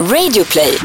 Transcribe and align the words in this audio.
Radioplay. 0.00 0.78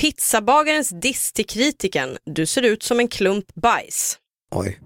Pizzabagarens 0.00 0.90
diss 1.02 1.32
till 1.32 1.46
kritiken. 1.46 2.16
Du 2.24 2.46
ser 2.46 2.62
ut 2.62 2.82
som 2.82 3.00
en 3.00 3.08
klump 3.08 3.54
bajs. 3.54 4.16
Oj. 4.54 4.78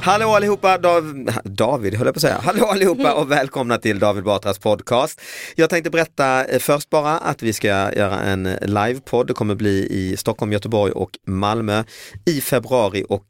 Hallå 0.00 0.28
allihopa, 0.28 0.78
Dav 0.78 1.30
David 1.44 1.94
höll 1.94 2.06
jag 2.06 2.14
på 2.14 2.18
att 2.18 2.22
säga. 2.22 2.40
Hallå 2.44 2.64
allihopa 2.64 3.14
och 3.14 3.30
välkomna 3.30 3.78
till 3.78 3.98
David 3.98 4.24
Batras 4.24 4.58
podcast. 4.58 5.20
Jag 5.56 5.70
tänkte 5.70 5.90
berätta 5.90 6.44
eh, 6.44 6.58
först 6.58 6.90
bara 6.90 7.18
att 7.18 7.42
vi 7.42 7.52
ska 7.52 7.66
göra 7.68 8.20
en 8.20 8.42
livepodd. 8.62 9.26
Det 9.26 9.32
kommer 9.34 9.54
bli 9.54 9.86
i 9.90 10.16
Stockholm, 10.16 10.52
Göteborg 10.52 10.92
och 10.92 11.10
Malmö 11.26 11.84
i 12.26 12.40
februari 12.40 13.04
och 13.08 13.24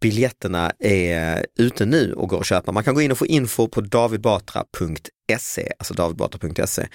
biljetterna 0.00 0.72
är 0.78 1.46
ute 1.58 1.84
nu 1.86 2.12
och 2.12 2.28
går 2.28 2.40
att 2.40 2.46
köpa. 2.46 2.72
Man 2.72 2.84
kan 2.84 2.94
gå 2.94 3.00
in 3.00 3.12
och 3.12 3.18
få 3.18 3.26
info 3.26 3.68
på 3.68 3.80
davidbatra.se, 3.80 5.23
alltså 5.78 5.94
davidbatra.se. 5.94 6.86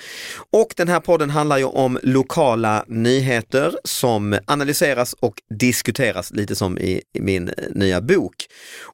Och 0.51 0.73
den 0.77 0.87
här 0.87 0.99
podden 0.99 1.29
handlar 1.29 1.57
ju 1.57 1.63
om 1.63 1.99
lokala 2.03 2.85
nyheter 2.87 3.73
som 3.83 4.37
analyseras 4.45 5.13
och 5.13 5.33
diskuteras 5.59 6.31
lite 6.31 6.55
som 6.55 6.77
i, 6.77 7.01
i 7.13 7.21
min 7.21 7.51
nya 7.75 8.01
bok. 8.01 8.35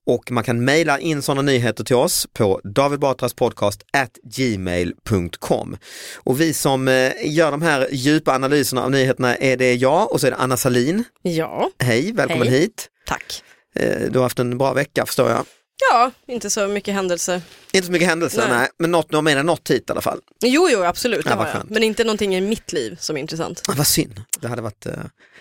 Och 0.06 0.31
man 0.31 0.44
kan 0.44 0.66
mejla 0.66 1.00
in 1.00 1.22
sådana 1.22 1.41
nyheter 1.41 1.84
till 1.84 1.96
oss 1.96 2.28
på 2.34 2.62
davidbatraspodcast 2.63 3.81
at 3.94 4.12
gmail.com. 4.23 5.78
Och 6.16 6.41
vi 6.41 6.53
som 6.53 6.88
eh, 6.88 7.12
gör 7.25 7.52
de 7.52 7.62
här 7.62 7.88
djupa 7.91 8.35
analyserna 8.35 8.84
av 8.84 8.91
nyheterna 8.91 9.35
är 9.35 9.57
det 9.57 9.73
jag 9.73 10.12
och 10.12 10.22
så 10.22 10.28
är 10.28 10.31
det 10.31 10.38
Anna 10.38 10.57
Salin. 10.57 11.03
Ja, 11.22 11.69
Hej, 11.79 12.12
välkommen 12.12 12.47
Hej. 12.47 12.59
hit. 12.59 12.88
tack. 13.06 13.44
Eh, 13.75 14.00
Du 14.12 14.19
har 14.19 14.23
haft 14.23 14.40
en 14.40 14.57
bra 14.57 14.73
vecka 14.73 15.06
förstår 15.06 15.29
jag. 15.29 15.46
Ja, 15.91 16.11
inte 16.27 16.49
så 16.49 16.67
mycket 16.67 16.93
händelser. 16.93 17.41
Inte 17.73 17.85
så 17.85 17.91
mycket 17.91 18.07
händelser, 18.07 18.47
nej. 18.49 18.57
Nej. 18.57 18.69
men 18.79 18.91
något, 18.91 19.09
du 19.09 19.15
har 19.17 19.21
med 19.21 19.37
dig 19.37 19.43
något 19.43 19.69
hit 19.71 19.83
i 19.89 19.91
alla 19.91 20.01
fall. 20.01 20.19
Jo, 20.43 20.69
jo, 20.71 20.83
absolut, 20.83 21.23
det 21.25 21.29
Ja, 21.29 21.35
har 21.35 21.47
jag. 21.47 21.71
Men 21.71 21.83
inte 21.83 22.03
någonting 22.03 22.35
i 22.35 22.41
mitt 22.41 22.73
liv 22.73 22.97
som 22.99 23.17
är 23.17 23.21
intressant. 23.21 23.61
Ah, 23.67 23.73
vad 23.77 23.87
synd, 23.87 24.21
det 24.39 24.47
hade 24.47 24.61
varit, 24.61 24.85
eh, 24.85 24.93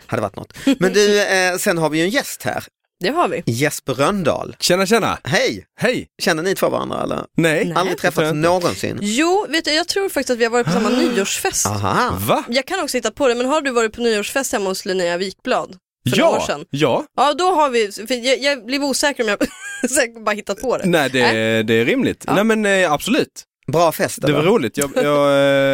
hade 0.07 0.23
varit 0.23 0.37
något. 0.37 0.53
Men 0.79 0.93
du, 0.93 1.21
eh, 1.29 1.57
sen 1.57 1.79
har 1.79 1.91
vi 1.91 1.99
ju 1.99 2.05
en 2.05 2.11
gäst 2.11 2.43
här, 2.43 2.65
Det 3.01 3.09
har 3.09 3.29
vi. 3.29 3.43
Jesper 3.47 3.95
Röndahl. 3.95 4.57
Tjena 4.61 4.87
tjena! 4.87 5.19
Hej! 5.25 5.67
Hej! 5.81 6.09
Känner 6.23 6.43
ni 6.43 6.55
två 6.55 6.69
varandra 6.69 7.03
eller? 7.03 7.25
Nej. 7.37 7.65
Nej. 7.65 7.75
Aldrig 7.77 7.99
träffats 7.99 8.35
någonsin? 8.35 8.99
Jo, 9.03 9.47
vet 9.49 9.65
du, 9.65 9.71
jag 9.73 9.89
tror 9.89 10.09
faktiskt 10.09 10.31
att 10.31 10.39
vi 10.39 10.45
har 10.45 10.51
varit 10.51 10.67
på 10.67 10.73
samma 10.73 10.89
nyårsfest. 10.99 11.67
Aha. 11.67 12.17
Va? 12.21 12.45
Jag 12.49 12.67
kan 12.67 12.81
också 12.81 12.97
hitta 12.97 13.11
på 13.11 13.29
det, 13.29 13.35
men 13.35 13.47
har 13.47 13.61
du 13.61 13.71
varit 13.71 13.93
på 13.93 14.01
nyårsfest 14.01 14.53
hemma 14.53 14.69
hos 14.71 14.85
Linnea 14.85 15.17
Wikblad? 15.17 15.77
För 16.11 16.17
några 16.19 16.31
år 16.31 16.37
Ja, 16.41 16.47
sedan? 16.47 16.65
ja. 16.71 17.05
Ja, 17.17 17.35
då 17.35 17.45
har 17.45 17.71
vi, 17.71 17.93
för 17.93 18.15
jag, 18.27 18.39
jag 18.39 18.67
blev 18.67 18.85
osäker 18.85 19.23
om 19.23 19.29
jag 19.29 19.39
säkert 19.91 20.25
bara 20.25 20.35
hittat 20.35 20.61
på 20.61 20.77
det. 20.79 20.87
Nej 20.87 21.11
det, 21.11 21.63
det 21.63 21.75
är 21.75 21.85
rimligt. 21.85 22.25
Ja. 22.27 22.35
Nej 22.35 22.45
men 22.45 22.67
eh, 22.67 22.93
absolut, 22.93 23.43
Bra 23.73 23.93
fest 23.93 24.19
det 24.23 24.33
var 24.33 24.41
eller? 24.41 24.51
roligt. 24.51 24.77
Jag, 24.79 24.91
jag, 24.97 25.27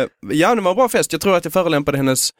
eh, 0.02 0.06
ja 0.32 0.54
det 0.54 0.60
var 0.60 0.70
en 0.70 0.76
bra 0.76 0.88
fest. 0.88 1.12
Jag 1.12 1.20
tror 1.20 1.36
att 1.36 1.44
jag 1.44 1.52
förolämpade 1.52 1.96
hennes 1.98 2.30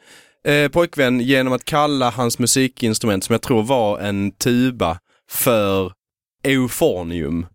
eh, 0.47 0.67
pojkvän 0.71 1.19
genom 1.19 1.53
att 1.53 1.65
kalla 1.65 2.09
hans 2.09 2.39
musikinstrument 2.39 3.23
som 3.23 3.33
jag 3.33 3.41
tror 3.41 3.63
var 3.63 3.99
en 3.99 4.31
tuba 4.31 4.99
för 5.31 5.91
euphonium. 6.43 7.45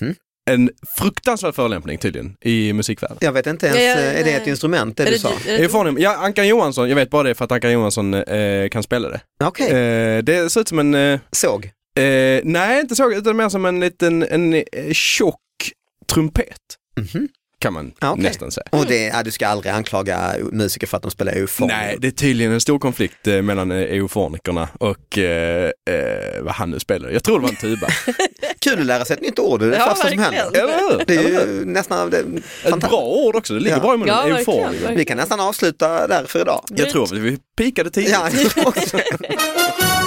Mhm. 0.00 0.14
En 0.50 0.70
fruktansvärd 0.98 1.54
förolämpning 1.54 1.98
tydligen 1.98 2.36
i 2.40 2.72
musikvärlden. 2.72 3.18
Jag 3.20 3.32
vet 3.32 3.46
inte 3.46 3.66
ens, 3.66 3.78
Ja, 3.80 3.84
ja, 3.84 3.96
eh, 3.96 4.20
är 4.20 4.24
det 4.24 4.32
ett 4.32 4.46
instrument 4.46 4.96
det 4.96 5.02
Är 5.02 5.06
du 5.06 5.12
det- 5.12 5.18
sa? 5.18 5.32
det- 5.44 5.50
Euphonium, 5.56 5.98
ja 5.98 6.16
Ankan 6.16 6.48
Johansson, 6.48 6.88
jag 6.88 6.96
vet 6.96 7.10
bara 7.10 7.22
det 7.22 7.34
för 7.34 7.44
att 7.44 7.52
Ankan 7.52 7.72
Johansson 7.72 8.14
eh, 8.14 8.68
kan 8.68 8.82
spela 8.82 9.08
det. 9.08 9.20
Okej, 9.44 9.70
Eh, 9.70 10.22
det 10.24 10.52
ser 10.52 10.60
ut 10.60 10.68
som 10.68 10.78
en 10.78 10.94
eh, 10.94 11.20
såg. 11.32 11.64
Eh, 11.96 12.40
nej, 12.44 12.80
inte 12.80 12.94
så, 12.96 13.12
utan 13.12 13.36
mer 13.36 13.48
som 13.48 13.64
en 13.64 13.80
liten 13.80 14.22
en, 14.22 14.54
eh, 14.54 14.62
tjock 14.92 15.40
trumpet. 16.12 16.58
Mhm. 17.00 17.28
Kan 17.64 17.72
man 17.72 17.92
Ja, 18.00 18.10
okej. 18.10 18.22
nästan 18.22 18.50
säga. 18.50 18.64
Och 18.70 18.86
det, 18.86 19.04
ja, 19.06 19.22
du 19.22 19.30
ska 19.30 19.46
aldrig 19.46 19.72
anklaga 19.72 20.34
musiker 20.52 20.86
för 20.86 20.96
att 20.96 21.02
de 21.02 21.10
spelar 21.10 21.32
eufon. 21.32 21.68
Nej, 21.68 21.96
det 22.00 22.06
är 22.06 22.10
tydligen 22.10 22.52
en 22.52 22.60
stor 22.60 22.78
konflikt 22.78 23.26
eh, 23.26 23.42
mellan 23.42 23.70
eh, 23.72 23.78
eufonikerna 23.78 24.68
och 24.80 25.18
eh, 25.18 25.64
eh, 25.90 26.42
vad 26.42 26.54
han 26.54 26.70
nu 26.70 26.80
spelar. 26.80 27.10
Jag 27.10 27.24
tror 27.24 27.38
det 27.38 27.42
var 27.42 27.50
en 27.50 27.56
tuba. 27.56 27.86
Kul 28.60 28.80
att 28.80 28.86
lära 28.86 29.04
sig 29.04 29.14
ett 29.16 29.22
nytt 29.22 29.38
ord, 29.38 29.60
det 29.60 29.66
är 29.66 29.70
det 29.70 29.76
Ja, 29.76 29.84
första 29.94 30.08
som 30.08 30.18
verkligen. 30.18 30.42
händer. 30.44 30.60
Eller 30.60 30.78
hur? 30.78 31.04
Det 31.06 31.14
är 31.16 31.22
ju 31.52 31.64
nästan, 31.64 32.10
det, 32.10 32.18
Ett 32.64 32.80
bra 32.80 33.00
ord 33.02 33.36
också, 33.36 33.54
det 33.54 33.60
ligger 33.60 33.76
Ja. 33.76 33.82
bra 33.82 33.94
i 33.94 33.96
munnen. 33.96 34.14
Ja, 34.28 34.34
verkligen. 34.34 34.96
Vi 34.96 35.04
kan 35.04 35.16
nästan 35.16 35.40
avsluta 35.40 36.06
där 36.06 36.24
för 36.24 36.40
idag. 36.40 36.64
Jag 36.76 36.90
tror 36.90 37.02
att 37.04 37.12
vi 37.12 37.38
pikade 37.56 37.90
tidigt. 37.90 38.10
Ja, 38.12 38.28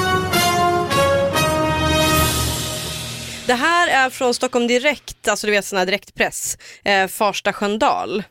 Det 3.48 3.54
här 3.54 3.88
är 3.88 4.10
från 4.10 4.34
Stockholm 4.34 4.68
Direkt, 4.68 5.28
alltså 5.28 5.48
du 5.48 5.52
vet 5.52 5.66
sån 5.66 5.80
här 5.80 5.86
direktpress, 5.86 6.58
eh, 6.86 7.08
Farsta 7.08 7.54
Sköndal. 7.54 8.24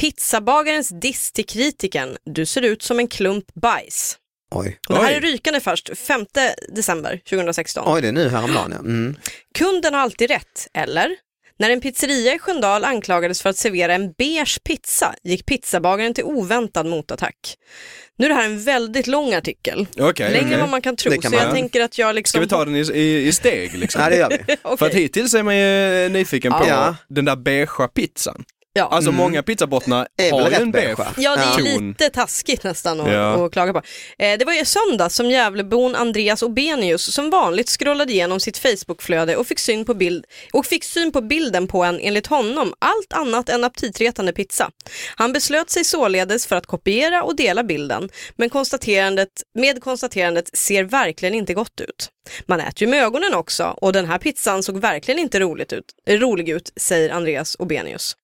Pizzabagarens 0.00 0.88
diss 0.88 1.32
till 1.32 1.46
kritiken. 1.46 2.16
Du 2.24 2.46
ser 2.46 2.62
ut 2.62 2.82
som 2.82 2.98
en 2.98 3.08
klump 3.08 3.54
bajs. 3.54 4.18
Oj. 4.54 4.78
Och 4.88 4.94
det 4.94 5.00
här 5.00 5.10
Oj. 5.10 5.14
är 5.14 5.20
rykande 5.20 5.60
först, 5.60 5.98
5 5.98 6.26
december 6.68 7.20
2016. 7.28 7.84
Oj, 7.86 8.00
det 8.02 8.08
är 8.08 8.12
nu 8.12 8.28
häromdagen 8.28 8.72
ja. 8.72 8.78
Mm. 8.78 9.16
Kunden 9.54 9.94
har 9.94 10.00
alltid 10.00 10.30
rätt, 10.30 10.68
eller? 10.74 11.16
När 11.58 11.70
en 11.70 11.80
pizzeria 11.80 12.34
i 12.34 12.38
Sköndal 12.38 12.84
anklagades 12.84 13.42
för 13.42 13.50
att 13.50 13.56
servera 13.56 13.94
en 13.94 14.12
beige 14.12 14.58
pizza 14.64 15.14
gick 15.24 15.46
pizzabagaren 15.46 16.14
till 16.14 16.24
oväntad 16.24 16.86
motattack. 16.86 17.34
Nu 18.18 18.24
är 18.24 18.28
det 18.28 18.34
här 18.34 18.44
en 18.44 18.64
väldigt 18.64 19.06
lång 19.06 19.34
artikel, 19.34 19.86
Okej, 19.98 20.32
längre 20.32 20.54
än 20.54 20.60
vad 20.60 20.68
man 20.70 20.82
kan 20.82 20.96
tro, 20.96 21.12
kan 21.20 21.30
så 21.30 21.36
jag 21.36 21.44
man. 21.44 21.54
tänker 21.54 21.80
att 21.80 21.98
jag 21.98 22.14
liksom... 22.14 22.38
Ska 22.38 22.40
vi 22.40 22.48
ta 22.48 22.64
den 22.64 22.76
i, 22.76 22.80
i, 22.80 23.26
i 23.26 23.32
steg 23.32 23.74
liksom? 23.78 24.02
Ja, 24.02 24.08
det 24.10 24.16
gör 24.16 24.28
vi. 24.28 24.36
Okej. 24.62 24.78
För 24.78 24.86
att 24.86 24.94
hittills 24.94 25.34
är 25.34 25.42
man 25.42 25.56
ju 25.56 26.08
nyfiken 26.08 26.52
på 26.52 26.64
Ja. 26.68 26.96
den 27.08 27.24
där 27.24 27.36
beigea 27.36 27.88
pizzan. 27.94 28.44
Ja. 28.76 28.88
Alltså 28.90 29.12
många 29.12 29.42
pizzabottnar 29.42 30.08
har 30.32 30.50
ju 30.50 30.56
en 30.56 30.70
beige. 30.70 30.98
Ja, 31.16 31.36
det 31.36 31.42
är 31.42 31.74
ton. 31.74 31.88
lite 31.88 32.10
taskigt 32.10 32.64
nästan 32.64 33.00
att, 33.00 33.12
Ja. 33.12 33.46
att 33.46 33.52
klaga 33.52 33.72
på. 33.72 33.82
Eh, 34.18 34.38
det 34.38 34.44
var 34.44 34.52
ju 34.52 34.64
söndag 34.64 35.10
som 35.10 35.30
Gävlebon 35.30 35.94
Andreas 35.94 36.42
Obenius 36.42 37.14
som 37.14 37.30
vanligt 37.30 37.68
scrollade 37.68 38.12
igenom 38.12 38.40
sitt 38.40 38.58
Facebookflöde 38.58 39.36
och 39.36 39.46
fick, 39.46 39.58
syn 39.58 39.84
på 39.84 39.94
bild, 39.94 40.24
och 40.52 40.66
fick 40.66 40.84
syn 40.84 41.12
på 41.12 41.20
bilden 41.20 41.66
på 41.66 41.84
en, 41.84 42.00
enligt 42.00 42.26
honom, 42.26 42.74
allt 42.78 43.12
annat 43.12 43.48
än 43.48 43.64
aptitretande 43.64 44.32
pizza. 44.32 44.70
Han 45.16 45.32
beslöt 45.32 45.70
sig 45.70 45.84
således 45.84 46.46
för 46.46 46.56
att 46.56 46.66
kopiera 46.66 47.22
och 47.22 47.36
dela 47.36 47.64
bilden, 47.64 48.08
men 48.36 48.50
konstaterandet, 48.50 49.28
med 49.54 49.82
konstaterandet 49.82 50.56
ser 50.56 50.84
verkligen 50.84 51.34
inte 51.34 51.54
gott 51.54 51.80
ut. 51.80 52.10
Man 52.46 52.60
äter 52.60 52.82
ju 52.82 52.86
med 52.86 53.02
ögonen 53.04 53.34
också 53.34 53.64
och 53.64 53.92
den 53.92 54.06
här 54.06 54.18
pizzan 54.18 54.62
såg 54.62 54.80
verkligen 54.80 55.18
inte 55.20 55.40
roligt 55.40 55.72
ut, 55.72 55.84
rolig 56.08 56.48
ut, 56.48 56.72
säger 56.76 57.10
Andreas 57.10 57.56
Obenius. 57.58 58.16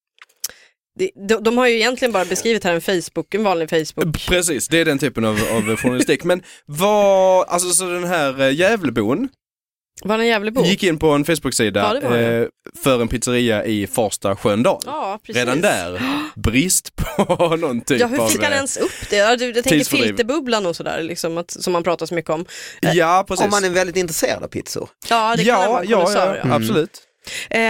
De, 0.99 1.37
de, 1.41 1.59
har 1.59 1.67
ju 1.67 1.75
egentligen 1.75 2.13
bara 2.13 2.25
beskrivit 2.25 2.65
här 2.65 2.75
en 2.75 2.81
Facebook, 2.81 3.35
en 3.35 3.45
vanlig 3.45 3.71
Facebook. 3.71 4.27
Precis, 4.27 4.69
det 4.69 4.79
är 4.79 4.85
den 4.85 4.99
typen 4.99 5.25
av, 5.25 5.41
av 5.53 5.77
journalistik. 5.77 6.25
Men 6.25 6.43
vad, 6.67 7.49
alltså 7.49 7.71
så 7.71 7.85
den 7.85 8.05
här 8.05 8.41
eh, 8.41 8.55
Gävlebon 8.55 9.29
Var 10.05 10.19
det 10.19 10.25
en 10.25 10.29
Gävlebo? 10.29 10.65
gick 10.65 10.83
in 10.83 10.99
på 10.99 11.11
en 11.11 11.25
Facebook-sida 11.25 12.01
Ja, 12.03 12.17
eh, 12.17 12.47
för 12.83 13.01
en 13.01 13.09
pizzeria 13.09 13.65
i 13.65 13.87
Farsta 13.87 14.37
Sköndal. 14.37 14.81
Ja, 14.87 15.19
precis. 15.27 15.37
Redan 15.37 15.61
där, 15.61 16.03
brist 16.35 16.97
på 16.97 17.57
någon 17.61 17.81
typ 17.81 18.01
Ja, 18.01 18.07
hur 18.07 18.21
av... 18.21 18.29
fick 18.29 18.43
han 18.43 18.53
eh, 18.53 18.57
ens 18.57 18.77
upp 18.77 19.11
det? 19.11 19.17
Ja, 19.17 19.37
du, 19.37 19.51
jag 19.51 19.65
tänker 19.65 19.85
filterbubblan 19.85 20.67
och 20.67 20.77
sådär, 20.77 21.03
liksom, 21.03 21.39
att, 21.39 21.51
som 21.51 21.73
man 21.73 21.83
pratar 21.83 22.07
så 22.07 22.15
mycket 22.15 22.31
om. 22.31 22.45
Ja, 22.81 23.25
precis. 23.29 23.45
Om 23.45 23.51
man 23.51 23.65
är 23.65 23.71
väldigt 23.71 23.97
intresserad 23.97 24.43
av 24.43 24.49
pizzor. 24.49 24.89
Ja, 25.09 25.37
det 25.37 25.45
kan 25.45 25.63
ja, 25.63 25.73
vara 25.73 25.85
ja, 25.85 25.97
kolossal, 25.97 26.37
ja, 26.45 26.55
absolut. 26.55 27.03
Eh, 27.51 27.61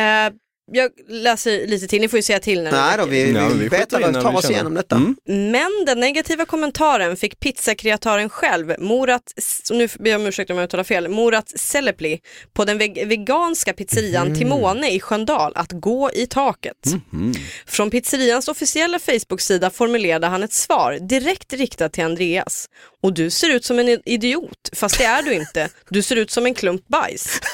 jag 0.73 0.91
läser 1.09 1.67
lite 1.67 1.87
till, 1.87 2.01
ni 2.01 2.09
får 2.09 2.17
ju 2.19 2.23
säga 2.23 2.39
till 2.39 2.63
när 2.63 2.71
Nej 2.73 2.95
då, 2.99 3.07
vi, 3.07 3.27
Ja, 3.27 3.33
men 3.33 3.49
vi 3.49 3.55
vi 3.65 3.71
skjuter 3.71 3.79
betar 3.79 3.99
in 4.01 4.05
och 4.05 4.13
när 4.13 4.23
tar 4.23 4.31
vi 4.31 4.37
oss 4.37 4.43
känner. 4.43 4.55
igenom 4.55 4.75
detta. 4.75 4.97
Mm. 4.97 5.17
Men 5.53 5.71
den 5.87 6.01
negativa 6.01 6.45
kommentaren 6.45 7.17
fick 7.17 7.41
pizzakreatören 7.41 8.29
själv, 8.29 8.75
Morat, 8.79 9.23
nu 9.71 9.89
ber 9.99 10.11
jag 10.11 10.21
om 10.21 10.27
ursäkt 10.27 10.51
om 10.51 10.57
jag 10.57 10.65
uttalar 10.65 10.85
fel, 10.85 11.09
Morat 11.09 11.53
Selepli 11.61 12.21
på 12.53 12.65
den 12.65 12.79
veg- 12.79 13.07
veganska 13.09 13.73
pizzerian 13.73 14.27
Mm. 14.27 14.39
Timone 14.39 14.91
i 14.91 15.01
Sköndal 15.01 15.53
att 15.55 15.73
gå 15.73 16.11
i 16.15 16.27
taket. 16.27 16.87
Mhm. 17.13 17.35
Från 17.67 17.91
pizzerians 17.91 18.49
officiella 18.49 18.99
Facebook-sida 18.99 19.71
formulerade 19.71 20.27
han 20.27 20.43
ett 20.43 20.53
svar 20.53 20.99
direkt 21.01 21.53
riktat 21.53 21.93
till 21.93 22.05
Andreas. 22.05 22.67
Och 23.03 23.13
du 23.15 23.31
ser 23.31 23.51
ut 23.51 23.65
som 23.65 23.79
en 23.79 23.89
idiot, 24.05 24.71
fast 24.73 24.99
det 24.99 25.05
är 25.05 25.23
du 25.23 25.33
inte. 25.35 25.69
Du 25.89 26.03
ser 26.03 26.17
ut 26.17 26.31
som 26.31 26.47
en 26.47 26.55
klump 26.55 26.89
bajs. 26.89 27.41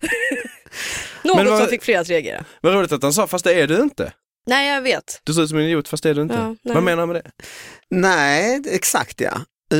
Något 1.24 1.36
Men 1.36 1.46
vad- 1.46 1.58
som 1.58 1.68
fick 1.68 1.82
flera 1.82 2.00
att 2.00 2.08
reagera. 2.08 2.44
Vad 2.60 2.74
roligt 2.74 2.92
att 2.92 3.02
han 3.02 3.12
sa, 3.12 3.26
fast 3.26 3.44
det 3.44 3.54
är 3.54 3.66
du 3.66 3.76
inte. 3.82 4.12
Nej, 4.46 4.68
jag 4.74 4.82
vet. 4.82 5.20
Du 5.24 5.34
ser 5.34 5.42
ut 5.42 5.48
som 5.48 5.58
en 5.58 5.64
idiot, 5.64 5.88
fast 5.88 6.02
det 6.02 6.10
är 6.10 6.14
du 6.14 6.22
inte. 6.22 6.34
Ja, 6.34 6.54
nej. 6.62 6.74
Vad 6.74 6.82
menar 6.82 6.98
han 7.00 7.08
med 7.08 7.16
det? 7.24 7.30
Nej, 7.90 8.62
exakt 8.70 9.20
ja. 9.20 9.32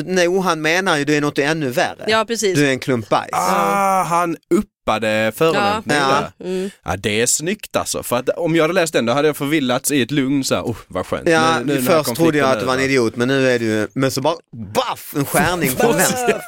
No, 0.04 0.40
han 0.40 0.62
menar 0.62 0.96
ju 0.96 1.04
du 1.04 1.16
är 1.16 1.20
något 1.20 1.38
ännu 1.38 1.68
värre. 1.70 2.04
Ja, 2.08 2.24
precis. 2.24 2.54
Du 2.58 2.66
är 2.66 2.70
en 2.70 2.78
klump 2.78 3.08
bajs. 3.08 3.30
Ah, 3.32 4.02
han 4.02 4.36
uppade 4.54 5.32
förolämpningen 5.36 6.02
Ja. 6.02 6.30
där. 6.38 6.46
Mm. 6.46 6.70
Ja, 6.84 6.96
det 6.96 7.20
är 7.22 7.26
snyggt 7.26 7.76
alltså. 7.76 8.02
För 8.02 8.16
att 8.16 8.28
om 8.28 8.56
jag 8.56 8.64
hade 8.64 8.74
läst 8.74 8.92
den 8.92 9.06
då 9.06 9.12
hade 9.12 9.28
jag 9.28 9.36
förvillats 9.36 9.90
i 9.90 10.02
ett 10.02 10.10
lugn 10.10 10.44
så 10.44 10.54
här, 10.54 10.62
oh, 10.62 10.76
vad 10.88 11.06
skönt. 11.06 11.28
Ja, 11.28 11.58
Nu- 11.64 11.74
nu 11.74 11.82
först 11.82 12.14
trodde 12.14 12.38
jag 12.38 12.50
att 12.50 12.60
du 12.60 12.66
var 12.66 12.74
en 12.74 12.80
idiot 12.80 13.16
men 13.16 13.28
nu 13.28 13.50
är 13.50 13.58
du, 13.58 13.88
men 13.94 14.10
så 14.10 14.20
bara 14.20 14.36
baff, 14.74 15.12
en 15.16 15.24
skärning 15.24 15.70
från 15.70 15.92
vänster. 15.96 16.42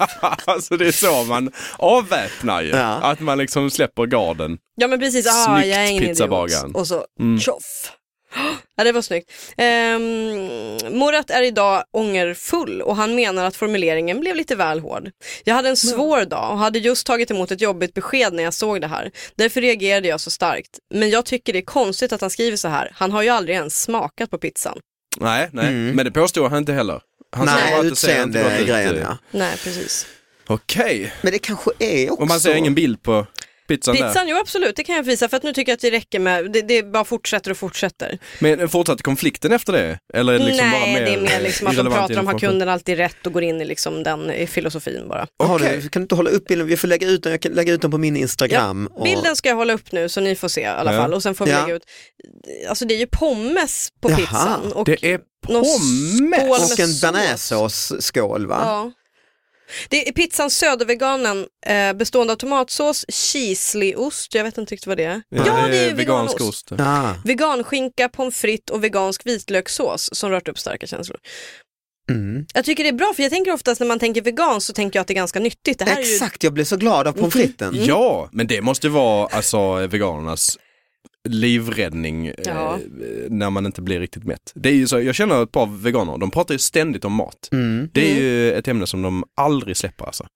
alltså 0.45 0.77
det 0.77 0.87
är 0.87 0.93
så 0.93 1.25
man 1.25 1.51
avväpnar 1.79 2.63
ju. 2.63 2.69
Ja. 2.69 3.01
Att 3.03 3.21
man 3.21 3.39
liksom 3.39 3.71
släpper 3.71 4.07
garden. 4.07 4.59
Ja 4.75 4.87
men 4.89 4.99
precis, 4.99 5.27
ah, 5.27 5.45
Snyggt, 5.45 5.69
jag 5.69 5.85
är 5.85 5.91
ingen 5.91 6.03
idiot. 6.03 6.17
pizzabagaren. 6.17 6.75
Och 6.75 6.87
så 6.87 7.07
Mm. 7.21 7.41
tjoff. 7.41 7.93
Ja, 8.77 8.85
det 8.85 8.93
var 8.93 9.03
snyggt. 9.03 9.31
Um, 9.59 10.99
Morat 10.99 11.31
är 11.31 11.43
idag 11.43 11.85
ångerfull 11.91 12.83
och 12.83 12.97
han 12.97 13.15
menar 13.15 13.45
att 13.45 13.57
formuleringen 13.57 14.21
blev 14.21 14.37
lite 14.37 14.55
väl 14.57 14.81
hård. 14.81 15.11
Jag 15.45 15.55
hade 15.55 15.69
en 15.69 15.77
svår 15.77 16.25
dag 16.25 16.51
och 16.53 16.59
hade 16.59 16.79
just 16.79 17.07
tagit 17.07 17.31
emot 17.31 17.51
ett 17.51 17.61
jobbigt 17.61 17.95
besked 17.95 18.33
när 18.33 18.43
jag 18.43 18.55
såg 18.55 18.81
det 18.81 18.87
här. 18.87 19.11
Därför 19.37 19.61
reagerade 19.61 20.09
jag 20.09 20.21
så 20.21 20.31
starkt. 20.31 20.69
Men 20.95 21.11
jag 21.11 21.25
tycker 21.25 21.53
det 21.53 21.59
är 21.59 21.65
konstigt 21.65 22.13
att 22.13 22.21
han 22.21 22.31
skriver 22.31 22.57
så 22.57 22.69
här. 22.69 22.91
Han 22.95 23.13
har 23.13 23.23
ju 23.23 23.29
aldrig 23.29 23.57
ens 23.57 23.83
smakat 23.83 24.31
på 24.31 24.39
pizzan. 24.39 24.79
Nej, 25.21 25.49
nej. 25.53 25.67
Mm. 25.69 25.97
men 25.97 26.05
det 26.05 26.11
påstod 26.13 26.51
han 26.51 26.59
inte 26.59 26.73
heller. 26.73 27.01
Han 27.37 27.47
Nej, 27.47 27.87
utseende-grejen 27.87 28.97
ja. 29.03 29.19
Nej, 29.31 29.57
precis. 29.65 30.07
Okej, 30.47 31.13
Men 31.23 31.33
det 31.33 31.39
kanske 31.39 31.71
är 31.79 32.11
också... 32.13 32.23
och 32.23 32.29
man 32.29 32.41
ser 32.41 32.55
ingen 32.55 32.75
bild 32.75 33.03
på 33.03 33.27
pizzan, 33.69 33.97
där. 33.97 34.09
Pizzan, 34.09 34.29
jo 34.29 34.37
absolut, 34.37 34.77
det 34.77 34.85
kan 34.85 34.97
jag 34.97 35.03
visa 35.03 35.29
för 35.29 35.37
att 35.37 35.43
nu 35.43 35.53
tycker 35.53 35.73
jag 35.73 35.77
att 35.77 35.81
det 35.81 35.91
räcker 35.91 36.19
med, 36.19 36.53
det, 36.53 36.63
det 36.63 36.83
bara 36.83 37.05
fortsätter 37.05 37.51
och 37.51 37.57
fortsätter. 37.57 38.19
Men 38.39 38.69
fortsatte 38.69 39.03
konflikten 39.03 39.53
efter 39.53 39.73
det? 39.73 39.99
Eller 40.15 40.33
det 40.39 40.45
liksom 40.45 40.67
Nej, 40.71 40.81
bara 40.81 40.87
mer 40.93 41.01
det 41.05 41.15
är 41.15 41.21
mer 41.21 41.41
liksom 41.41 41.67
att 41.67 41.77
de 41.77 41.87
pratar 41.87 42.19
om 42.19 42.27
har 42.27 42.39
kunden 42.39 42.69
alltid 42.69 42.97
rätt 42.97 43.27
och 43.27 43.33
går 43.33 43.43
in 43.43 43.61
i 43.61 43.65
liksom 43.65 44.03
den 44.03 44.31
i 44.31 44.47
filosofin 44.47 45.09
bara. 45.09 45.27
Okej. 45.37 45.81
du, 45.83 45.89
kan 45.89 46.03
du 46.03 46.05
inte 46.05 46.15
hålla 46.15 46.31
upp 46.31 46.47
bilden? 46.47 46.67
Vi 46.67 46.77
får 46.77 46.89
lägga 46.89 47.09
ut 47.09 47.23
den, 47.23 47.33
jag 47.33 47.41
kan 47.41 47.53
lägga 47.53 47.73
ut 47.73 47.83
den 47.83 47.91
på 47.91 47.99
min 47.99 48.17
Instagram. 48.17 48.87
och- 48.95 49.05
Bilden 49.05 49.37
ska 49.37 49.49
jag 49.49 49.57
hålla 49.57 49.73
upp 49.73 49.93
nu 49.93 50.09
så 50.09 50.21
ni 50.21 50.37
får 50.37 50.49
se 50.49 50.61
i 50.61 50.65
alla 50.65 50.95
Ja. 50.95 51.01
fall 51.03 51.15
och 51.15 51.23
sen 51.23 51.35
får 51.35 51.45
vi 51.47 51.51
Ja. 51.53 51.63
lägga 51.63 51.75
ut, 51.77 51.83
alltså 52.69 52.85
det 52.85 52.95
är 52.95 52.99
ju 52.99 53.07
pommes 53.07 53.89
på 54.01 54.11
Jaha, 54.11 54.17
pizzan. 54.19 54.73
Och 54.73 54.85
Det 54.85 55.05
är 55.05 55.21
pommes! 55.47 56.49
och 56.75 56.81
en 56.81 56.89
sås. 56.89 57.01
bearnaisesåsskål 57.01 58.47
va? 58.47 58.93
Ja. 59.73 59.87
Det 59.89 60.09
är 60.09 60.13
pizzan 60.13 60.51
Söderveganen 60.51 61.47
eh, 61.67 61.93
bestående 61.93 62.33
av 62.33 62.37
tomatsås, 62.37 63.05
chisliost, 63.09 64.35
jag 64.35 64.45
vet 64.45 64.59
inte 64.59 64.73
riktigt 64.73 64.87
vad 64.87 64.97
det 64.97 65.05
är. 65.05 65.23
Ja, 65.29 65.45
det 65.45 65.51
är 65.79 65.95
vegansk 65.95 65.99
veganost. 65.99 66.41
ost. 66.41 66.73
Ah, 66.79 67.15
Veganskinka, 67.25 68.09
pommes 68.09 68.37
frites 68.37 68.71
och 68.71 68.85
vegansk 68.85 69.27
vitlökssås 69.27 70.15
som 70.15 70.31
rört 70.31 70.49
upp 70.49 70.59
starka 70.59 70.87
känslor. 70.87 71.19
mm. 72.11 72.47
Jag 72.55 72.65
tycker 72.65 72.83
det 72.85 72.89
är 72.89 72.93
bra 72.93 73.13
för 73.17 73.23
jag 73.23 73.33
tänker 73.33 73.53
oftast 73.53 73.81
när 73.81 73.87
man 73.89 73.99
tänker 73.99 74.23
vegan 74.23 74.61
så 74.61 74.73
tänker 74.73 74.97
jag 74.97 75.01
att 75.01 75.07
det 75.07 75.13
är 75.13 75.17
ganska 75.17 75.41
nyttigt. 75.41 75.79
Det 75.79 75.85
här 75.85 75.97
är 75.97 76.05
ju 76.05 76.13
Exakt, 76.15 76.43
jag 76.45 76.53
blev 76.53 76.65
så 76.65 76.77
glad 76.77 77.09
av 77.09 77.13
pommes 77.13 77.33
fritesen. 77.33 77.85
Ja, 77.85 78.29
men 78.33 78.47
det 78.47 78.61
måste 78.61 78.89
vara 78.89 79.27
alltså 79.27 79.87
veganernas 79.87 80.59
livräddning 81.29 82.33
Ja. 82.45 82.75
eh, 82.75 82.79
när 83.31 83.51
man 83.51 83.67
inte 83.67 83.83
blir 83.83 84.01
riktigt 84.01 84.25
mätt. 84.25 84.53
Det 84.55 84.69
är 84.69 84.75
ju 84.75 84.87
så, 84.87 85.01
jag 85.01 85.15
känner 85.15 85.43
ett 85.43 85.53
par 85.53 85.67
veganer, 85.67 86.19
de 86.19 86.31
pratar 86.31 86.55
ju 86.55 86.59
ständigt 86.59 87.05
om 87.05 87.13
mat. 87.13 87.49
Mm. 87.53 87.89
Det 87.93 88.11
är 88.13 88.21
ju 88.21 88.53
ett 88.53 88.69
ämne 88.69 88.87
som 88.87 89.03
de 89.03 89.25
aldrig 89.37 89.77
släpper 89.77 90.05
alltså. 90.07 90.27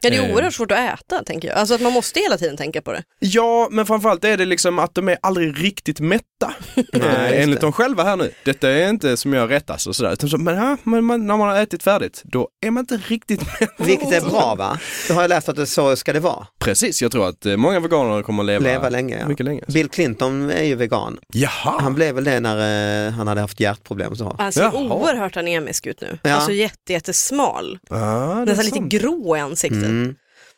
Ja, 0.00 0.10
det 0.10 0.16
är 0.16 0.28
Eh. 0.28 0.34
oerhört 0.34 0.54
svårt 0.54 0.72
att 0.72 0.78
äta 1.00 1.24
tänker 1.24 1.48
jag. 1.48 1.56
Alltså 1.56 1.74
att 1.74 1.80
man 1.80 1.92
måste 1.92 2.20
hela 2.20 2.36
tiden 2.38 2.56
tänka 2.56 2.82
på 2.82 2.92
det. 2.92 3.02
Ja, 3.18 3.68
men 3.70 3.86
framförallt 3.86 4.24
är 4.24 4.36
det 4.36 4.44
liksom 4.44 4.78
att 4.78 4.94
de 4.94 5.08
är 5.08 5.18
aldrig 5.22 5.64
riktigt 5.64 6.00
mätta. 6.00 6.54
Nej, 6.74 6.84
eh, 7.02 7.42
enligt 7.42 7.60
dem 7.60 7.72
själva 7.72 8.02
här 8.04 8.16
nu. 8.16 8.30
Detta 8.44 8.70
är 8.70 8.88
inte 8.88 9.16
som 9.16 9.32
jag 9.32 9.50
rättas 9.50 9.86
och 9.86 9.96
sådär. 9.96 10.12
Utan 10.12 10.28
så, 10.30 10.38
men 10.38 10.54
ja, 10.56 10.76
men 10.82 11.04
man, 11.04 11.26
när 11.26 11.36
man 11.36 11.48
har 11.48 11.56
ätit 11.62 11.82
färdigt, 11.82 12.22
då 12.24 12.48
är 12.66 12.70
man 12.70 12.80
inte 12.80 12.96
riktigt 12.96 13.40
mätt. 13.60 13.70
Vilket 13.78 14.12
är 14.12 14.20
bra 14.30 14.54
va? 14.58 14.78
Det 15.08 15.14
har 15.14 15.22
jag 15.22 15.28
läst 15.28 15.48
att 15.48 15.56
det 15.56 15.66
så 15.66 15.96
ska 15.96 16.12
det 16.12 16.20
vara. 16.20 16.46
Precis, 16.58 17.02
jag 17.02 17.12
tror 17.12 17.28
att 17.28 17.46
eh, 17.46 17.56
många 17.56 17.80
veganer 17.80 18.22
kommer 18.22 18.42
att 18.42 18.46
leva, 18.46 18.64
Leva 18.64 18.88
länge. 18.88 19.18
Ja. 19.20 19.28
mycket 19.28 19.46
länge. 19.46 19.62
Bill 19.68 19.88
Clinton 19.88 20.31
är 20.50 20.62
ju 20.62 20.74
vegan. 20.74 21.18
Jaha, 21.32 21.80
Han 21.80 21.94
blev 21.94 22.14
väl 22.14 22.24
det 22.24 22.40
när 22.40 23.06
eh, 23.06 23.12
han 23.12 23.28
hade 23.28 23.40
haft 23.40 23.60
hjärtproblem 23.60 24.16
så. 24.16 24.34
Han 24.38 24.52
ser 24.52 24.62
Jaha. 24.62 24.72
oerhört 24.94 25.36
anemisk 25.36 25.86
ut 25.86 26.00
nu. 26.00 26.18
Ja. 26.22 26.32
Alltså 26.34 26.52
jätte, 26.52 26.92
jättesmal. 26.92 27.78
ah, 27.90 27.96
det 27.96 28.02
är 28.42 28.46
Nästan 28.46 28.64
lite 28.64 28.98
grå 28.98 29.36
i 29.36 29.40
ansiktet. 29.40 29.82
Mm. 29.82 30.14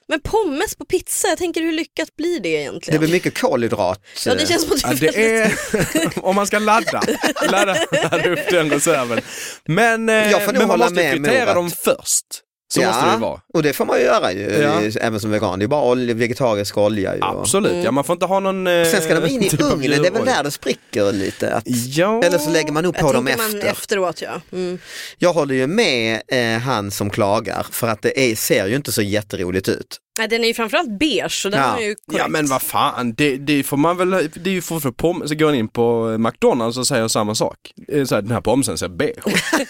Men 0.08 0.20
pommes 0.20 0.74
på 0.74 0.84
pizza, 0.84 1.28
jag 1.28 1.38
tänker 1.38 1.60
hur 1.62 1.72
lyckat 1.72 2.16
blir 2.16 2.34
det 2.34 2.40
Det 2.40 2.48
egentligen? 2.48 3.00
blir 3.00 3.10
mycket 3.12 3.40
kolhydrat. 3.40 4.00
Ja 4.26 4.34
det 4.34 4.46
känns 4.46 4.62
som 4.62 4.72
att 4.90 5.00
Ja, 5.02 5.10
det 5.12 5.36
är 5.36 5.52
det 5.82 6.16
om 6.22 6.36
man 6.36 6.46
ska 6.46 6.58
ladda, 6.58 7.02
ladda, 7.50 7.76
ladda 8.02 8.30
upp 8.30 8.50
den 8.50 8.70
reserven. 8.70 9.20
Men, 9.68 10.08
eh, 10.08 10.14
Jag 10.30 10.42
får 10.44 10.52
nog 10.52 10.58
men 10.60 10.68
man 10.68 10.78
måste 10.78 10.94
med 10.94 11.20
Morat. 11.20 11.54
dem 11.54 11.70
först. 11.70 12.26
Så 12.74 12.80
ja, 12.80 12.86
måste 12.86 13.10
det 13.10 13.16
vara. 13.16 13.40
och 13.54 13.62
det 13.62 13.72
får 13.72 13.84
man 13.84 13.98
ju 13.98 14.04
göra 14.04 14.32
ju, 14.32 14.40
Ja. 14.62 14.80
även 15.00 15.20
som 15.20 15.30
vegan. 15.30 15.58
Det 15.58 15.64
är 15.64 15.66
bara 15.66 15.82
olja, 15.90 16.14
vegetarisk 16.14 16.78
olja. 16.78 17.14
Ju. 17.14 17.20
Absolut, 17.22 17.84
ja 17.84 17.90
man 17.90 18.04
får 18.04 18.12
inte 18.12 18.26
ha 18.26 18.40
någon... 18.40 18.66
Eh, 18.66 18.84
Sen 18.84 19.02
ska 19.02 19.20
de 19.20 19.28
in 19.30 19.42
i 19.42 19.48
typ 19.50 19.60
ugnen, 19.62 20.02
det 20.02 20.08
är 20.08 20.12
väl 20.12 20.24
där 20.24 20.42
det 20.42 20.50
spricker 20.50 21.12
lite. 21.12 21.54
Att, 21.54 21.62
Ja. 21.66 22.22
Eller 22.24 22.38
så 22.38 22.50
lägger 22.50 22.72
man 22.72 22.84
upp 22.86 22.96
på 22.98 23.12
dem 23.12 23.26
efter. 23.28 23.64
efteråt 23.64 24.22
ja. 24.22 24.40
Mm. 24.52 24.78
Jag 25.18 25.32
håller 25.32 25.54
ju 25.54 25.66
med 25.66 26.22
eh, 26.28 26.58
han 26.60 26.90
som 26.90 27.10
klagar 27.10 27.66
för 27.70 27.88
att 27.88 28.02
det 28.02 28.30
är, 28.30 28.36
ser 28.36 28.66
ju 28.66 28.76
inte 28.76 28.92
så 28.92 29.02
jätteroligt 29.02 29.68
ut. 29.68 29.96
Nej, 30.18 30.28
den 30.28 30.44
är 30.44 30.48
ju 30.48 30.54
framförallt 30.54 30.98
beige 30.98 31.30
så 31.42 31.48
den 31.48 31.60
Ja. 31.60 31.76
är 31.76 31.80
ju 31.82 31.94
korrekt. 31.94 32.18
Ja 32.22 32.28
men 32.28 32.46
vad 32.46 32.62
fan, 32.62 33.14
det, 33.14 33.36
det 33.36 33.62
får 33.62 33.76
man 33.76 33.96
väl, 33.96 34.10
det 34.34 34.50
är 34.50 34.54
ju 34.54 34.62
fortfarande 34.62 34.96
pommes, 34.96 35.28
så 35.28 35.34
går 35.34 35.46
man 35.46 35.54
in 35.54 35.68
på 35.68 36.16
McDonalds 36.18 36.78
och 36.78 36.86
säger 36.86 37.08
samma 37.08 37.34
sak. 37.34 37.56
Eh, 37.88 38.04
Så 38.04 38.14
här, 38.14 38.22
den 38.22 38.30
här 38.30 38.40
pommesen 38.40 38.78
ser 38.78 38.88
beige 38.88 39.18
ut. 39.26 39.66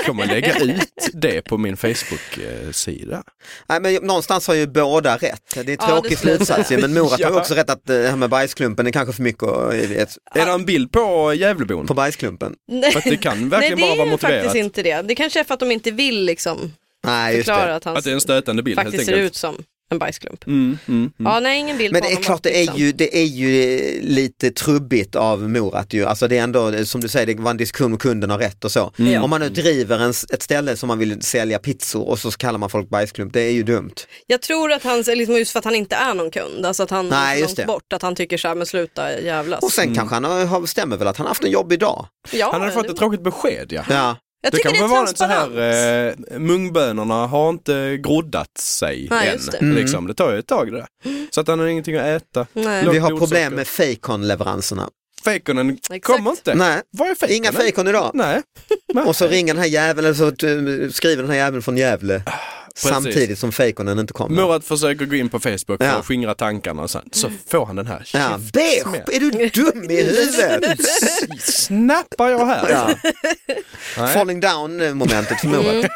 Kan 0.06 0.16
man 0.16 0.28
lägga 0.28 0.58
ut 0.58 1.10
det 1.12 1.42
på 1.42 1.58
min 1.58 1.76
Facebook-sida? 1.76 3.22
Nej, 3.68 3.80
men 3.80 3.94
någonstans 3.94 4.46
har 4.48 4.54
ju 4.54 4.66
båda 4.66 5.16
rätt. 5.16 5.42
Det 5.54 5.60
är 5.60 5.68
en 5.68 5.76
Ja, 5.80 5.86
tråkig 5.86 6.10
det 6.10 6.12
jag 6.12 6.18
slutsats 6.18 6.70
men 6.70 6.94
Morat 6.94 7.10
har 7.10 7.18
ju 7.18 7.24
Ja. 7.34 7.40
också 7.40 7.54
rätt 7.54 7.70
att 7.70 7.90
eh, 7.90 7.96
det 7.96 8.08
här 8.08 8.16
med 8.16 8.30
bajsklumpen 8.30 8.86
är 8.86 8.90
kanske 8.90 9.12
för 9.12 9.22
mycket 9.22 9.42
och, 9.42 9.74
eh, 9.74 9.88
vet, 9.88 10.16
Är 10.34 10.46
det 10.46 10.52
en 10.52 10.64
bild 10.64 10.92
på 10.92 11.34
Gävlebon? 11.34 11.86
på 11.86 11.94
bajsklumpen. 11.94 12.54
Nej. 12.68 12.90
För 12.92 12.98
att 12.98 13.04
det 13.04 13.16
kan 13.16 13.40
Nej 13.40 13.48
verkligen 13.48 13.76
det 13.78 13.82
bara 13.82 13.94
vara 13.96 14.06
är 14.06 14.10
motiverat. 14.10 14.42
faktiskt 14.44 14.64
inte 14.64 14.82
det. 14.82 15.02
Det 15.02 15.14
kanske 15.14 15.40
är 15.40 15.44
för 15.44 15.54
att 15.54 15.60
de 15.60 15.70
inte 15.72 15.90
vill 15.90 16.24
liksom 16.24 16.72
Nej, 17.06 17.36
just 17.36 17.46
förklara 17.48 17.66
det. 17.70 17.76
att 17.76 17.84
han 17.84 17.96
Att 17.96 18.04
det 18.04 18.10
är 18.10 18.14
en 18.14 18.20
stötande 18.20 18.62
bild 18.62 18.78
helt 18.78 18.88
faktiskt 18.90 19.06
ser 19.06 19.12
enkelt. 19.12 19.30
ut 19.30 19.36
som 19.36 19.56
en 19.92 19.98
bajsklump. 19.98 20.46
Mm, 20.46 20.78
mm, 20.88 21.00
mm. 21.18 21.32
Ja, 21.32 21.40
nej 21.40 21.58
ingen 21.58 21.78
bild 21.78 21.92
Men 21.92 22.02
det 22.02 22.12
är 22.12 22.16
klart, 22.16 22.42
det 22.42 22.50
är, 22.62 22.66
pizzan. 22.66 22.76
ju, 22.76 22.92
det 22.92 23.18
är 23.18 23.24
ju 23.24 23.78
eh, 23.78 24.02
lite 24.02 24.50
trubbigt 24.50 25.16
av 25.16 25.50
Morat 25.50 25.92
ju. 25.92 26.04
Alltså 26.04 26.28
det 26.28 26.38
är 26.38 26.42
ändå, 26.42 26.84
som 26.84 27.00
du 27.00 27.08
säger, 27.08 27.26
det 27.26 27.42
var 27.42 27.50
en 27.50 27.56
diskussion 27.56 27.92
om 27.92 27.98
kunden 27.98 28.30
har 28.30 28.38
rätt 28.38 28.64
och 28.64 28.72
så. 28.72 28.92
Mm. 28.98 29.22
Om 29.24 29.30
man 29.30 29.40
nu 29.40 29.48
driver 29.48 29.98
en, 29.98 30.10
ett 30.10 30.42
ställe 30.42 30.76
som 30.76 30.86
man 30.88 30.98
vill 30.98 31.22
sälja 31.22 31.58
pizzor 31.58 32.08
och 32.08 32.18
så 32.18 32.30
kallar 32.30 32.58
man 32.58 32.70
folk 32.70 32.88
bajsklump, 32.88 33.32
det 33.32 33.40
är 33.40 33.52
ju 33.52 33.62
dumt. 33.62 33.94
Jag 34.26 34.42
tror 34.42 34.72
att 34.72 34.82
han, 34.84 35.02
liksom 35.06 35.34
just 35.36 35.52
för 35.52 35.58
att 35.58 35.64
han 35.64 35.74
inte 35.74 35.96
är 35.96 36.14
någon 36.14 36.30
kund, 36.30 36.66
alltså 36.66 36.82
att 36.82 36.90
han 36.90 37.08
Nej, 37.08 37.36
är 37.36 37.40
just 37.40 37.48
långt 37.48 37.56
det. 37.56 37.66
bort, 37.66 37.92
att 37.92 38.02
han 38.02 38.14
tycker 38.14 38.36
så 38.38 38.48
här, 38.48 38.54
men 38.54 38.66
sluta 38.66 39.20
jävlas. 39.20 39.62
Och 39.62 39.72
sen 39.72 39.94
kanske 39.94 40.14
han 40.14 40.24
har, 40.24 40.66
stämmer 40.66 40.96
väl 40.96 41.08
att 41.08 41.16
han 41.16 41.24
har 41.24 41.30
haft 41.30 41.44
en 41.44 41.50
jobbig 41.50 41.78
dag. 41.78 42.06
ja, 42.32 42.48
Han 42.52 42.60
hade 42.60 42.72
fått 42.72 42.90
ett 42.90 42.96
tråkigt 42.96 43.22
besked 43.24 43.66
ja. 43.72 43.82
Ja. 43.88 44.16
Jag 44.44 44.52
Det 44.52 44.56
tycker 44.56 44.70
kan 44.70 44.78
det 44.78 44.84
är 44.84 44.88
vara 44.88 45.06
så 45.06 45.24
här, 45.24 46.08
eh, 46.32 46.38
mungbönorna 46.38 47.26
har 47.26 47.50
inte 47.50 47.96
groddat 47.96 48.58
sig 48.58 49.06
Nej, 49.10 49.28
än. 49.28 49.38
det. 49.50 49.58
Mm. 49.58 49.76
Liksom. 49.76 50.06
Det 50.06 50.14
tar 50.14 50.32
ju 50.32 50.38
ett 50.38 50.46
tag 50.46 50.72
det 50.72 50.78
där. 50.78 50.86
Så 51.30 51.40
att 51.40 51.48
han 51.48 51.58
har 51.58 51.66
ingenting 51.66 51.96
att 51.96 52.06
äta. 52.06 52.46
Nej. 52.52 52.88
Vi 52.92 52.98
har 52.98 53.18
problem 53.18 53.54
med 53.54 53.66
fejkonleveranserna. 53.66 54.88
Fejkonen 55.24 55.78
kommer 56.02 56.30
inte. 56.30 56.54
Nej, 56.54 56.80
Vad 56.90 57.08
är 57.10 57.14
fejkonen? 57.14 57.36
inga 57.36 57.52
fejkon 57.52 57.88
idag. 57.88 58.10
Nej. 58.14 58.42
Och 59.06 59.16
så 59.16 59.28
ringer 59.28 59.54
den 59.54 59.62
här 59.62 59.68
jäveln, 59.70 60.06
eller 60.06 60.14
så 60.14 60.26
eh, 60.26 60.90
skriver 60.90 61.22
den 61.22 61.30
här 61.30 61.38
jäveln 61.38 61.62
från 61.62 61.76
Gävle 61.76 62.22
samtidigt 62.74 63.38
som 63.38 63.52
fejkonen 63.52 63.98
inte 63.98 64.12
kommer. 64.12 64.36
Murat 64.36 64.64
försöker 64.64 65.04
gå 65.06 65.16
in 65.16 65.28
på 65.28 65.40
Facebook 65.40 65.78
för 65.78 65.84
Ja. 65.84 65.92
att 65.92 66.06
skingra 66.06 66.34
tankarna 66.34 66.82
och 66.82 66.90
sen 66.90 67.08
så 67.12 67.30
får 67.48 67.66
han 67.66 67.76
den 67.76 67.86
här 67.86 68.08
Ja, 68.12 68.38
beige, 68.52 68.86
är 69.12 69.20
du 69.20 69.30
dum 69.48 69.90
i 69.90 70.02
huvudet? 70.02 70.80
Snappar 71.40 72.28
jag 72.28 72.46
här? 72.46 72.70
Ja. 73.96 74.06
Falling 74.06 74.40
down 74.40 74.96
momentet 74.98 75.40
för 75.40 75.48
Murat. 75.48 75.86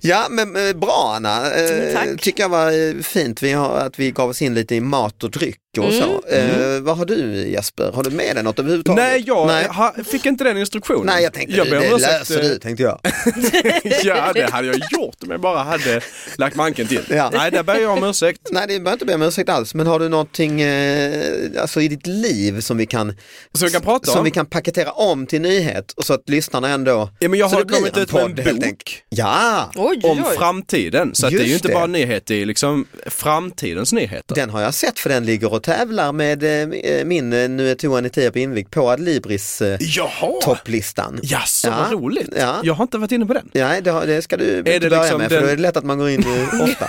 Ja 0.00 0.26
men 0.30 0.68
eh, 0.68 0.72
bra 0.76 1.12
Anna, 1.16 1.50
eh, 1.54 1.94
Tack. 1.94 2.20
tycker 2.20 2.42
jag 2.42 2.48
var 2.48 2.88
eh, 2.88 3.02
fint 3.02 3.42
vi 3.42 3.52
har, 3.52 3.78
att 3.78 3.98
vi 3.98 4.10
gav 4.10 4.30
oss 4.30 4.42
in 4.42 4.54
lite 4.54 4.74
i 4.74 4.80
mat 4.80 5.24
och 5.24 5.30
dryck 5.30 5.58
och 5.78 5.92
så. 5.92 6.34
Eh, 6.36 6.80
vad 6.80 6.98
har 6.98 7.04
du 7.04 7.48
Jesper, 7.48 7.92
har 7.92 8.02
du 8.02 8.10
med 8.10 8.36
dig 8.36 8.44
något 8.44 8.58
överhuvudtaget? 8.58 9.04
Nej, 9.04 9.22
jag 9.26 9.46
Nej. 9.46 9.66
Ha, 9.68 9.94
fick 10.06 10.26
inte 10.26 10.44
den 10.44 10.58
instruktionen. 10.58 11.06
Nej 11.06 11.22
jag 11.22 11.32
tänkte 11.32 11.56
jag 11.56 11.66
det, 11.70 11.78
det 11.78 11.90
löser 11.90 12.42
du 12.42 12.58
tänkte 12.58 12.82
jag. 12.82 13.00
ja, 14.04 14.32
det 14.34 14.50
hade 14.52 14.66
jag 14.66 14.76
gjort 14.76 15.16
om 15.22 15.30
jag 15.30 15.40
bara 15.42 15.62
hade 15.62 16.00
lagt 16.38 16.56
manken 16.56 16.86
till. 16.86 17.02
Ja. 17.10 17.30
Nej, 17.32 17.50
där 17.50 17.62
ber 17.62 17.76
jag 17.76 17.92
om 17.98 18.04
ursäkt. 18.04 18.40
Nej 18.50 18.64
det 18.68 18.80
behöver 18.80 18.92
inte 18.92 19.04
be 19.04 19.14
om 19.14 19.22
ursäkt 19.22 19.48
alls 19.48 19.74
men 19.74 19.86
har 19.86 19.98
du 19.98 20.08
någonting 20.08 20.60
eh, 20.60 21.60
alltså 21.60 21.80
i 21.80 21.88
ditt 21.88 22.06
liv 22.06 22.60
som 22.60 22.76
vi 22.76 22.86
kan 22.86 23.14
Så 23.54 23.64
vi 23.66 23.70
kan 23.72 23.82
prata 23.82 24.10
som 24.10 24.18
om. 24.18 24.24
vi 24.24 24.30
kan 24.30 24.46
paketera 24.46 24.90
om 24.92 25.26
till 25.26 25.40
nyhet 25.40 25.92
och 25.92 26.04
så 26.04 26.14
att 26.14 26.28
lyssnarna 26.28 26.68
ändå 26.68 27.10
Ja, 27.18 27.28
men 27.28 27.38
jag 27.38 27.48
har 27.48 27.64
kommit 27.64 27.96
ut 27.98 28.12
med 28.12 28.22
en 28.24 28.34
bok. 28.34 28.46
enkelt. 28.46 28.82
Ja, 29.08 29.70
Oj, 29.76 30.00
oj, 30.02 30.10
om 30.10 30.24
framtiden. 30.38 31.14
Så 31.14 31.26
att 31.26 31.32
det 31.32 31.38
är 31.42 31.44
ju 31.46 31.54
inte 31.54 31.68
det. 31.68 31.74
bara 31.74 31.86
nyheter, 31.86 32.34
det 32.34 32.42
är 32.42 32.46
liksom 32.46 32.86
framtidens 33.06 33.92
nyheter. 33.92 34.34
den 34.34 34.50
har 34.50 34.60
jag 34.62 34.74
sett 34.74 34.98
för 34.98 35.08
den 35.08 35.26
ligger 35.26 35.52
och 35.52 35.62
tävlar 35.62 36.12
med 36.12 36.62
eh, 36.62 37.04
min 37.04 37.32
eh, 37.32 37.48
Nu 37.48 37.70
är 37.70 37.74
toan 37.74 38.06
i 38.06 38.10
tio 38.10 38.30
på 38.30 38.38
invig 38.38 38.70
på 38.70 38.90
Adlibris 38.90 39.62
eh, 39.62 39.76
Jaha! 39.80 40.32
topplistan. 40.42 41.20
Jaså, 41.22 41.68
Ja. 41.68 41.76
vad 41.78 41.92
roligt. 41.92 42.28
Ja. 42.38 42.60
Jag 42.62 42.74
har 42.74 42.82
inte 42.84 42.98
varit 42.98 43.12
inne 43.12 43.26
på 43.26 43.32
den. 43.34 43.50
Ja, 43.52 43.80
det, 43.80 43.90
har- 43.90 44.06
det 44.06 44.22
ska 44.22 44.36
du 44.36 44.58
inte 44.58 44.78
det 44.78 44.90
börja 44.90 45.02
liksom 45.02 45.18
med 45.18 45.31
för 45.34 45.42
då 45.42 45.48
är 45.52 45.56
det 45.56 45.62
lätt 45.62 45.76
att 45.76 45.84
man 45.84 45.98
går 45.98 46.10
in 46.10 46.24
eh, 46.26 46.62
ofta. 46.62 46.86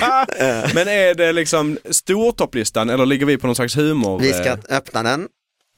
Men 0.74 0.88
är 0.88 1.14
det 1.14 1.32
liksom 1.32 1.78
stortopplistan 1.90 2.90
eller 2.90 3.06
ligger 3.06 3.26
vi 3.26 3.38
på 3.38 3.46
någon 3.46 3.56
slags 3.56 3.76
humor? 3.76 4.18
Vi 4.18 4.32
ska 4.32 4.46
eh? 4.48 4.58
öppna 4.68 5.02
den. 5.02 5.28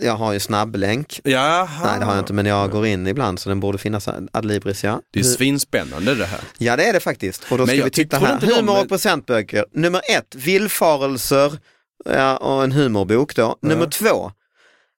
Jag 0.03 0.13
har 0.13 0.33
ju 0.33 0.41
snabblänk. 0.41 1.21
Jaha. 1.25 1.69
Nej 1.85 1.99
det 1.99 2.05
har 2.05 2.13
jag 2.13 2.23
inte 2.23 2.33
men 2.33 2.47
jag 2.47 2.71
går 2.71 2.87
in 2.87 3.07
ibland 3.07 3.41
så 3.41 3.49
den 3.49 3.61
borde 3.61 3.79
finnas 3.79 4.09
Adlibris 4.33 4.85
ja. 4.85 5.01
Det 5.13 5.21
är 5.21 5.25
svinspännande 5.25 6.15
det 6.15 6.27
här. 6.27 6.41
Ja 6.59 6.77
det 6.77 6.85
är 6.85 6.93
det 6.93 7.01
faktiskt. 7.01 7.53
Och 7.53 7.59
då 7.59 7.67
ska 7.67 7.85
vi 7.85 7.91
titta 7.91 8.19
här. 8.19 8.39
de- 8.41 8.47
Humor 8.47 8.81
och 8.81 8.89
presentböcker. 8.89 9.65
Nummer 9.75 10.01
ett, 10.11 10.35
Villfarelser 10.35 11.59
ja, 12.05 12.37
och 12.37 12.65
en 12.65 12.73
humorbok 12.73 13.37
då. 13.37 13.59
Nummer 13.63 13.87
två, 13.87 14.33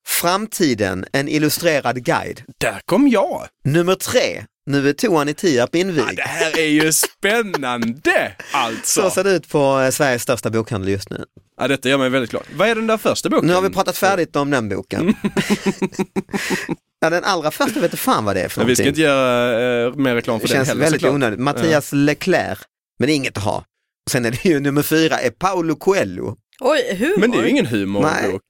Framtiden, 0.06 1.04
en 1.12 1.28
illustrerad 1.28 2.04
guide. 2.04 2.42
Där 2.58 2.80
kom 2.84 3.08
jag! 3.08 3.46
Nummer 3.64 3.94
tre, 3.94 4.44
Nu 4.66 4.88
är 4.88 4.92
toan 4.92 5.28
i 5.28 5.34
Tierp 5.34 5.70
Ja, 5.72 5.78
invigd. 5.80 6.16
det 6.16 6.22
här 6.22 6.58
är 6.58 6.66
ju 6.66 6.92
spännande 6.92 8.32
alltså! 8.52 9.02
Så 9.02 9.10
ser 9.10 9.24
det 9.24 9.30
ut 9.30 9.48
på 9.48 9.80
eh, 9.80 9.90
Sveriges 9.90 10.22
största 10.22 10.50
bokhandel 10.50 10.88
just 10.90 11.10
nu. 11.10 11.24
Ja, 11.60 11.68
detta 11.68 11.88
gör 11.88 11.98
mig 11.98 12.08
väldigt 12.10 12.30
glad. 12.30 12.42
Vad 12.56 12.68
är 12.68 12.74
den 12.74 12.86
där 12.86 12.96
första 12.96 13.28
boken? 13.28 13.46
Nu 13.46 13.54
har 13.54 13.62
vi 13.62 13.70
pratat 13.70 13.96
färdigt 13.98 14.36
om 14.36 14.50
den 14.50 14.68
boken. 14.68 15.14
ja, 17.00 17.10
den 17.10 17.24
allra 17.24 17.50
första 17.50 17.80
vet 17.80 17.90
du 17.90 17.96
fan 17.96 18.24
vad 18.24 18.36
det 18.36 18.40
är 18.42 18.48
för 18.48 18.60
Men 18.60 18.66
vi 18.68 18.76
ska 18.76 18.84
inte 18.88 19.00
göra 19.00 19.86
eh, 19.86 19.94
mer 19.94 20.14
reklam 20.14 20.40
för 20.40 20.48
Det 20.48 20.54
den 20.54 20.58
känns 20.58 20.68
heller 20.68 20.80
väldigt 20.82 21.00
såklart. 21.00 21.14
onödigt. 21.14 21.38
Mattias 21.40 21.92
Leclerc, 21.92 22.58
men 22.98 23.06
det 23.06 23.12
är 23.12 23.16
inget 23.16 23.36
att 23.38 23.44
ha. 23.44 23.64
Sen 24.10 24.24
är 24.24 24.30
det 24.30 24.44
ju 24.44 24.60
nummer 24.60 24.82
fyra, 24.82 25.18
är 25.20 25.30
Paolo 25.30 25.76
Coelho. 25.76 26.36
Oj, 26.60 26.96
humor. 26.98 27.14
Men 27.18 27.30
det 27.30 27.38
är 27.38 27.42
ju 27.42 27.48
ingen 27.50 27.66
humorbok. 27.66 28.42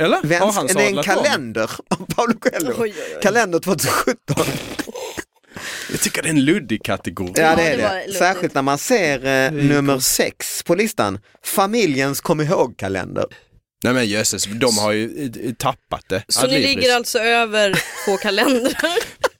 Eller? 0.00 0.16
Har 0.16 0.22
Väns- 0.24 0.54
han 0.56 0.66
det 0.66 0.72
är 0.84 0.96
en 0.96 1.02
kalender 1.02 1.70
av 1.90 2.06
Paolo 2.14 2.34
Coelho. 2.38 2.72
Oj, 2.72 2.76
oj, 2.78 2.94
oj. 3.16 3.22
Kalender 3.22 3.58
2017. 3.58 4.16
Jag 5.90 6.00
tycker 6.00 6.22
det 6.22 6.28
är 6.28 6.30
en 6.30 6.44
luddig 6.44 6.82
kategori. 6.84 7.32
Ja 7.36 7.56
det 7.56 7.62
är 7.62 7.76
det. 8.06 8.12
Särskilt 8.12 8.54
när 8.54 8.62
man 8.62 8.78
ser 8.78 9.26
eh, 9.46 9.52
nummer 9.52 9.98
sex 9.98 10.62
på 10.62 10.74
listan. 10.74 11.18
Familjens 11.44 12.20
kom 12.20 12.40
ihåg-kalender. 12.40 13.24
Nej 13.84 13.92
men 13.92 14.06
jösses, 14.06 14.44
de 14.44 14.78
har 14.78 14.92
ju 14.92 15.00
i- 15.02 15.48
i 15.48 15.54
tappat 15.58 16.04
det. 16.08 16.24
Så 16.28 16.46
ni 16.46 16.58
ligger 16.58 16.94
alltså 16.94 17.18
över 17.18 17.82
två 18.04 18.16
kalendrar? 18.16 18.74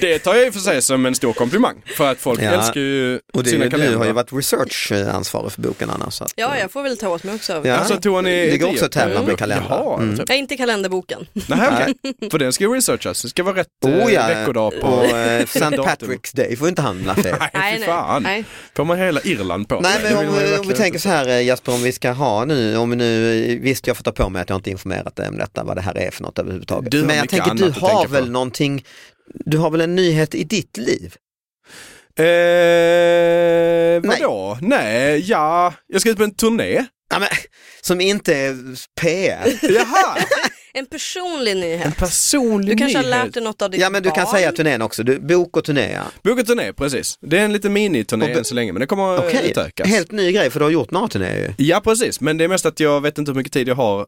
Det 0.00 0.18
tar 0.18 0.34
jag 0.34 0.46
i 0.46 0.50
och 0.50 0.54
för 0.54 0.60
sig 0.60 0.82
som 0.82 1.06
en 1.06 1.14
stor 1.14 1.32
komplimang. 1.32 1.82
För 1.96 2.10
att 2.10 2.18
folk 2.18 2.42
Ja. 2.42 2.50
älskar 2.50 2.80
ju 2.80 3.20
Och 3.32 3.42
det, 3.44 3.50
sina 3.50 3.64
du 3.64 3.70
kalendrar. 3.70 3.98
har 3.98 4.06
ju 4.06 4.12
varit 4.12 4.32
researchansvarig 4.32 5.52
för 5.52 5.60
boken 5.62 5.90
Anna. 5.90 6.10
Så 6.10 6.24
att, 6.24 6.32
Ja, 6.36 6.58
jag 6.58 6.70
får 6.72 6.82
väl 6.82 6.96
ta 6.96 7.08
åt 7.08 7.24
mig 7.24 7.34
också. 7.34 7.62
Ja. 7.64 7.76
Alltså 7.76 7.96
tog 8.00 8.24
ni... 8.24 8.50
Det 8.50 8.58
går 8.58 8.68
också 8.70 8.84
att 8.84 8.92
tävla 8.92 9.22
med 9.22 9.38
kalendrar. 9.38 9.66
Jaha, 9.70 9.98
Mm. 10.02 10.16
typ. 10.18 10.28
Nej, 10.28 10.38
inte 10.38 10.56
kalenderboken. 10.56 11.26
Nej, 11.32 11.68
okej. 11.72 12.30
För 12.30 12.38
den 12.38 12.52
ska 12.52 12.64
ju 12.64 12.74
researchas. 12.74 13.22
Det 13.22 13.28
ska 13.28 13.42
vara 13.42 13.56
rätt 13.56 13.66
eh, 13.86 13.90
Oh 13.90 14.12
ja, 14.12 14.26
veckodag 14.26 14.72
på... 14.80 14.86
och 14.86 15.04
eh, 15.04 15.42
St. 15.42 15.58
Patrick's 15.64 16.36
Day 16.36 16.56
får 16.56 16.68
inte 16.68 16.82
handla 16.82 17.14
fel. 17.14 17.36
Nej, 17.54 17.78
fy 17.78 17.84
fan. 17.84 18.22
nej. 18.22 18.44
Får 18.76 18.84
man 18.84 18.98
hela 18.98 19.20
Irland 19.20 19.68
på 19.68 19.80
Nej 19.80 20.00
men 20.02 20.16
om, 20.28 20.34
om 20.60 20.68
vi 20.68 20.74
tänker 20.74 20.98
så 20.98 21.08
här 21.08 21.28
eh, 21.28 21.40
Jasper, 21.46 21.72
om 21.72 21.82
vi 21.82 21.92
ska 21.92 22.10
ha 22.10 22.44
nu, 22.44 22.76
om 22.76 22.90
vi 22.90 22.96
nu, 22.96 23.58
visst 23.62 23.86
jag 23.86 23.96
får 23.96 24.04
ta 24.04 24.12
på 24.12 24.28
mig 24.28 24.42
att 24.42 24.48
jag 24.48 24.58
inte 24.58 24.70
informerat 24.70 25.16
dig 25.16 25.28
om 25.28 25.36
detta, 25.36 25.64
vad 25.64 25.76
det 25.76 25.82
här 25.82 25.98
är 25.98 26.10
för 26.10 26.22
något 26.22 26.38
överhuvudtaget. 26.38 26.90
Du 26.90 27.02
men 27.02 27.16
jag 27.16 27.28
tänker 27.28 27.54
du 27.54 27.70
har 27.80 28.08
väl 28.08 28.24
på. 28.24 28.30
någonting, 28.30 28.84
du 29.44 29.58
har 29.58 29.70
väl 29.70 29.80
en 29.80 29.94
nyhet 29.96 30.34
i 30.34 30.44
ditt 30.44 30.76
liv? 30.76 31.14
Eh, 32.18 34.00
vadå? 34.10 34.58
Nej. 34.60 35.20
ja. 35.30 35.74
Jag 35.86 36.00
ska 36.00 36.10
ut 36.10 36.16
på 36.16 36.24
en 36.24 36.34
turné. 36.34 36.84
Ja, 37.10 37.18
men, 37.18 37.28
som 37.80 38.00
inte 38.00 38.34
är 38.36 38.56
PR. 39.00 39.58
Jaha! 39.72 40.16
En 40.76 40.86
personlig 40.86 41.56
nyhet. 41.56 41.86
En 41.86 41.92
personlig 41.92 42.76
Du 42.76 42.78
kanske 42.78 42.98
har 42.98 43.02
nyhet. 43.04 43.24
lärt 43.24 43.34
dig 43.34 43.42
något 43.42 43.62
av 43.62 43.70
ditt 43.70 43.80
Ja 43.80 43.90
men 43.90 44.02
du 44.02 44.10
kan 44.10 44.24
barn. 44.24 44.34
säga 44.34 44.52
turnén 44.52 44.82
också, 44.82 45.02
du, 45.02 45.18
bok 45.20 45.56
och 45.56 45.64
turné 45.64 45.92
ja. 45.92 46.02
Boka 46.22 46.42
turné, 46.42 46.72
precis. 46.72 47.18
Det 47.20 47.38
är 47.38 47.44
en 47.44 47.52
liten 47.52 47.72
miniturné 47.72 48.24
Och 48.32 48.38
än 48.38 48.44
så 48.44 48.54
länge, 48.54 48.72
men 48.72 48.80
det 48.80 48.86
kommer 48.86 49.14
att 49.14 49.24
Okej, 49.24 49.50
utökas. 49.50 49.88
helt 49.88 50.12
ny 50.12 50.32
grej 50.32 50.50
för 50.50 50.60
du 50.60 50.64
har 50.64 50.70
gjort 50.70 50.90
några 50.90 51.08
turnéer 51.08 51.54
ju. 51.58 51.64
Ja, 51.64 51.80
precis. 51.80 52.20
Men 52.20 52.38
det 52.38 52.44
är 52.44 52.48
mest 52.48 52.66
att 52.66 52.80
jag 52.80 53.00
vet 53.00 53.18
inte 53.18 53.30
hur 53.30 53.36
mycket 53.36 53.52
tid 53.52 53.68
jag 53.68 53.74
har 53.74 54.06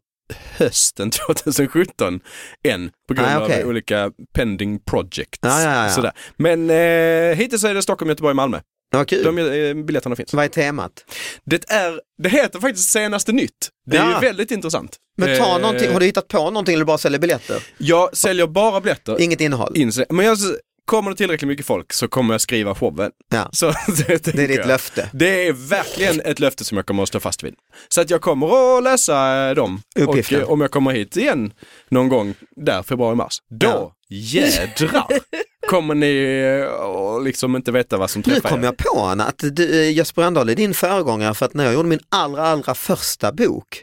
hösten 0.59 1.11
2017 1.27 2.21
än 2.69 2.91
på 3.09 3.15
grund 3.15 3.29
Ah, 3.29 3.45
okej. 3.45 3.63
av 3.63 3.69
olika 3.69 4.11
pending 4.35 4.79
projects. 4.81 5.39
Ja, 5.43 5.63
ja, 5.63 5.85
ja. 5.85 5.91
Sådär. 5.91 6.13
Men 6.37 6.71
eh, 6.71 7.37
hittills 7.37 7.65
är 7.65 7.75
det 7.75 7.83
Stockholm, 7.83 8.09
Göteborg, 8.09 8.35
Malmö. 8.35 8.61
Vad 8.91 9.09
kul. 9.09 9.25
De 9.25 9.39
eh, 9.39 9.85
biljetterna 9.85 10.17
finns. 10.17 10.35
Vad 10.35 10.45
är 10.45 10.49
temat? 10.49 10.93
Det, 11.45 11.71
är, 11.71 12.01
det 12.23 12.29
heter 12.29 12.61
faktiskt 12.61 12.89
senaste 12.91 13.33
nytt. 13.33 13.53
Det 13.91 13.97
är 13.97 14.01
Ja. 14.11 14.15
ju 14.15 14.27
väldigt 14.29 14.51
intressant. 14.51 14.97
Men 15.19 15.39
ta 15.39 15.55
Eh, 15.57 15.59
någonting, 15.61 15.93
har 15.93 16.01
du 16.01 16.07
hittat 16.07 16.29
på 16.29 16.39
någonting 16.51 16.75
eller 16.75 16.85
bara 16.85 16.99
säljer 16.99 17.21
biljetter? 17.21 17.63
Jag 17.79 18.17
säljer 18.17 18.47
bara 18.47 18.81
biljetter. 18.81 19.21
Inget 19.21 19.41
innehåll? 19.41 19.73
Inse, 19.77 20.07
men 20.11 20.27
jag, 20.27 20.39
kommer 20.87 21.11
det 21.11 21.17
tillräckligt 21.17 21.49
mycket 21.49 21.67
folk 21.67 21.93
så 21.93 22.09
kommer 22.09 22.35
jag 22.35 22.41
skriva 22.41 22.75
showen. 22.75 23.11
Ja. 23.31 23.49
Så, 23.53 23.67
det, 24.07 24.07
Det 24.25 24.29
är 24.45 24.49
ditt 24.49 24.57
jag. 24.57 24.67
löfte. 24.67 25.11
Det 25.13 25.47
är 25.49 25.53
verkligen 25.53 26.21
ett 26.21 26.41
löfte 26.41 26.65
som 26.65 26.77
jag 26.77 26.87
kommer 26.87 27.03
att 27.03 27.09
stå 27.09 27.21
fast 27.21 27.43
vid. 27.43 27.55
Så 27.89 28.01
att 28.01 28.11
jag 28.11 28.21
kommer 28.21 28.77
att 28.79 28.83
läsa 28.85 29.55
dem. 29.55 29.81
Uppgiften. 29.99 30.37
Och 30.39 30.43
eh, 30.47 30.51
om 30.53 30.61
jag 30.61 30.71
kommer 30.71 30.91
hit 30.93 31.17
igen 31.17 31.53
någon 31.89 32.09
gång 32.09 32.35
där, 32.57 32.83
februari-mars, 32.83 33.39
då 33.51 33.67
Ja. 33.67 33.93
jädrar 34.09 35.07
kommer 35.69 35.95
ni 35.95 36.17
eh, 36.63 36.85
att 36.87 37.25
liksom 37.25 37.57
inte 37.57 37.73
veta 37.73 37.97
vad 37.97 38.11
som 38.11 38.23
Nu 38.27 38.33
träffar 38.33 38.49
kom 38.49 38.61
er. 38.61 38.65
jag 38.65 38.77
på 38.77 39.01
Anna, 39.01 39.25
att 39.25 39.45
du, 39.53 39.81
eh, 39.83 39.93
Jesper 39.93 40.23
Rönndahl 40.23 40.49
är 40.49 40.55
din 40.55 40.75
föregångare 40.75 41.35
för 41.35 41.47
att 41.47 41.55
när 41.55 41.65
jag 41.65 41.75
gjorde 41.75 41.89
min 41.89 42.01
allra, 42.09 42.47
allra 42.49 42.75
första 42.75 43.33
bok, 43.33 43.83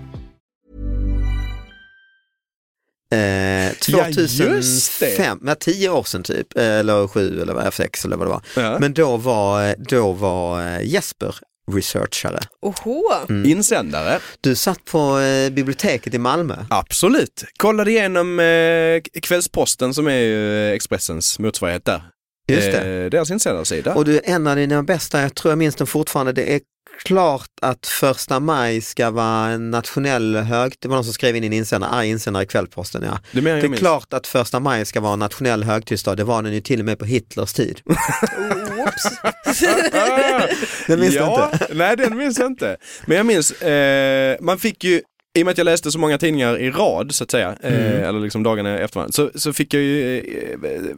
Eh, 3.11 3.71
Ja, 3.87 4.07
just 4.09 4.39
det. 4.39 5.07
2005, 5.07 5.37
med 5.41 5.59
tio 5.59 5.89
år 5.89 6.03
sedan 6.03 6.23
typ, 6.23 6.57
eh, 6.57 6.63
eller 6.65 7.07
sju 7.07 7.41
eller 7.41 7.53
vad, 7.53 7.73
sex 7.73 8.05
eller 8.05 8.17
vad 8.17 8.27
det 8.27 8.31
var. 8.31 8.41
Ja. 8.55 8.79
Men 8.79 8.93
då 8.93 9.17
var, 9.17 9.67
eh, 9.69 9.73
då 9.89 10.11
var 10.11 10.79
Jesper 10.79 11.35
researchare. 11.71 12.39
Oho. 12.61 13.03
Mm. 13.29 13.45
Insändare. 13.51 14.19
Du 14.41 14.55
satt 14.55 14.85
på 14.85 15.19
eh, 15.19 15.49
biblioteket 15.49 16.13
i 16.13 16.17
Malmö. 16.17 16.55
Absolut. 16.69 17.43
Kollade 17.57 17.91
igenom 17.91 18.39
eh, 18.39 19.01
Kvällsposten 19.21 19.93
som 19.93 20.07
är 20.07 20.19
ju 20.19 20.71
Expressens 20.73 21.39
motsvarighet 21.39 21.85
där. 21.85 22.03
Just 22.47 22.71
det. 22.71 23.03
Eh, 23.03 23.09
deras 23.09 23.31
insändarsida. 23.31 23.93
Och 23.95 24.05
du, 24.05 24.21
en 24.23 24.47
av 24.47 24.55
dina 24.55 24.83
bästa, 24.83 25.21
jag 25.21 25.35
tror 25.35 25.51
jag 25.51 25.57
minns 25.57 25.75
den 25.75 25.87
fortfarande, 25.87 26.31
det 26.31 26.53
är 26.55 26.59
klart 27.05 27.49
att 27.61 27.87
första 27.87 28.39
maj 28.39 28.81
ska 28.81 29.11
vara 29.11 29.47
en 29.47 29.71
nationell 29.71 30.35
hög, 30.35 30.73
det 30.79 30.87
var 30.87 30.95
någon 30.95 31.03
som 31.03 31.13
skrev 31.13 31.35
in 31.35 31.43
i 31.43 31.47
en 31.47 31.53
insändare, 31.53 31.91
arg 31.91 32.09
insändare 32.09 32.43
i 32.43 32.47
Kvällsposten 32.47 33.03
ja. 33.03 33.19
Det 33.31 33.41
Det 33.41 33.51
är 33.51 33.67
minns. 33.67 33.79
klart 33.79 34.13
att 34.13 34.27
första 34.27 34.59
maj 34.59 34.85
ska 34.85 35.01
vara 35.01 35.13
en 35.13 35.19
nationell 35.19 35.63
högtidsdag, 35.63 36.17
det 36.17 36.23
var 36.23 36.43
den 36.43 36.53
ju 36.53 36.61
till 36.61 36.79
och 36.79 36.85
med 36.85 36.99
på 36.99 37.05
Hitlers 37.05 37.53
tid. 37.53 37.81
Den 40.87 40.99
minns 40.99 41.13
du 41.13 41.19
ja, 41.19 41.49
inte? 41.53 41.67
Nej, 41.73 41.97
den 41.97 42.17
minns 42.17 42.39
jag 42.39 42.47
inte. 42.47 42.77
Men 43.05 43.17
jag 43.17 43.25
minns, 43.25 43.51
eh, 43.51 44.37
man 44.41 44.59
fick 44.59 44.83
ju 44.83 45.01
i 45.37 45.41
och 45.41 45.45
med 45.45 45.51
att 45.51 45.57
jag 45.57 45.65
läste 45.65 45.91
så 45.91 45.99
många 45.99 46.17
tidningar 46.17 46.57
i 46.57 46.71
rad 46.71 47.15
så 47.15 47.23
att 47.23 47.31
säga, 47.31 47.55
eh, 47.63 47.73
Mm. 47.73 48.03
eller 48.03 48.19
liksom 48.19 48.43
dagarna 48.43 48.79
efter 48.79 48.95
varandra, 48.95 49.11
så, 49.13 49.31
så 49.35 49.53
fick 49.53 49.73
jag 49.73 49.83
ju 49.83 50.17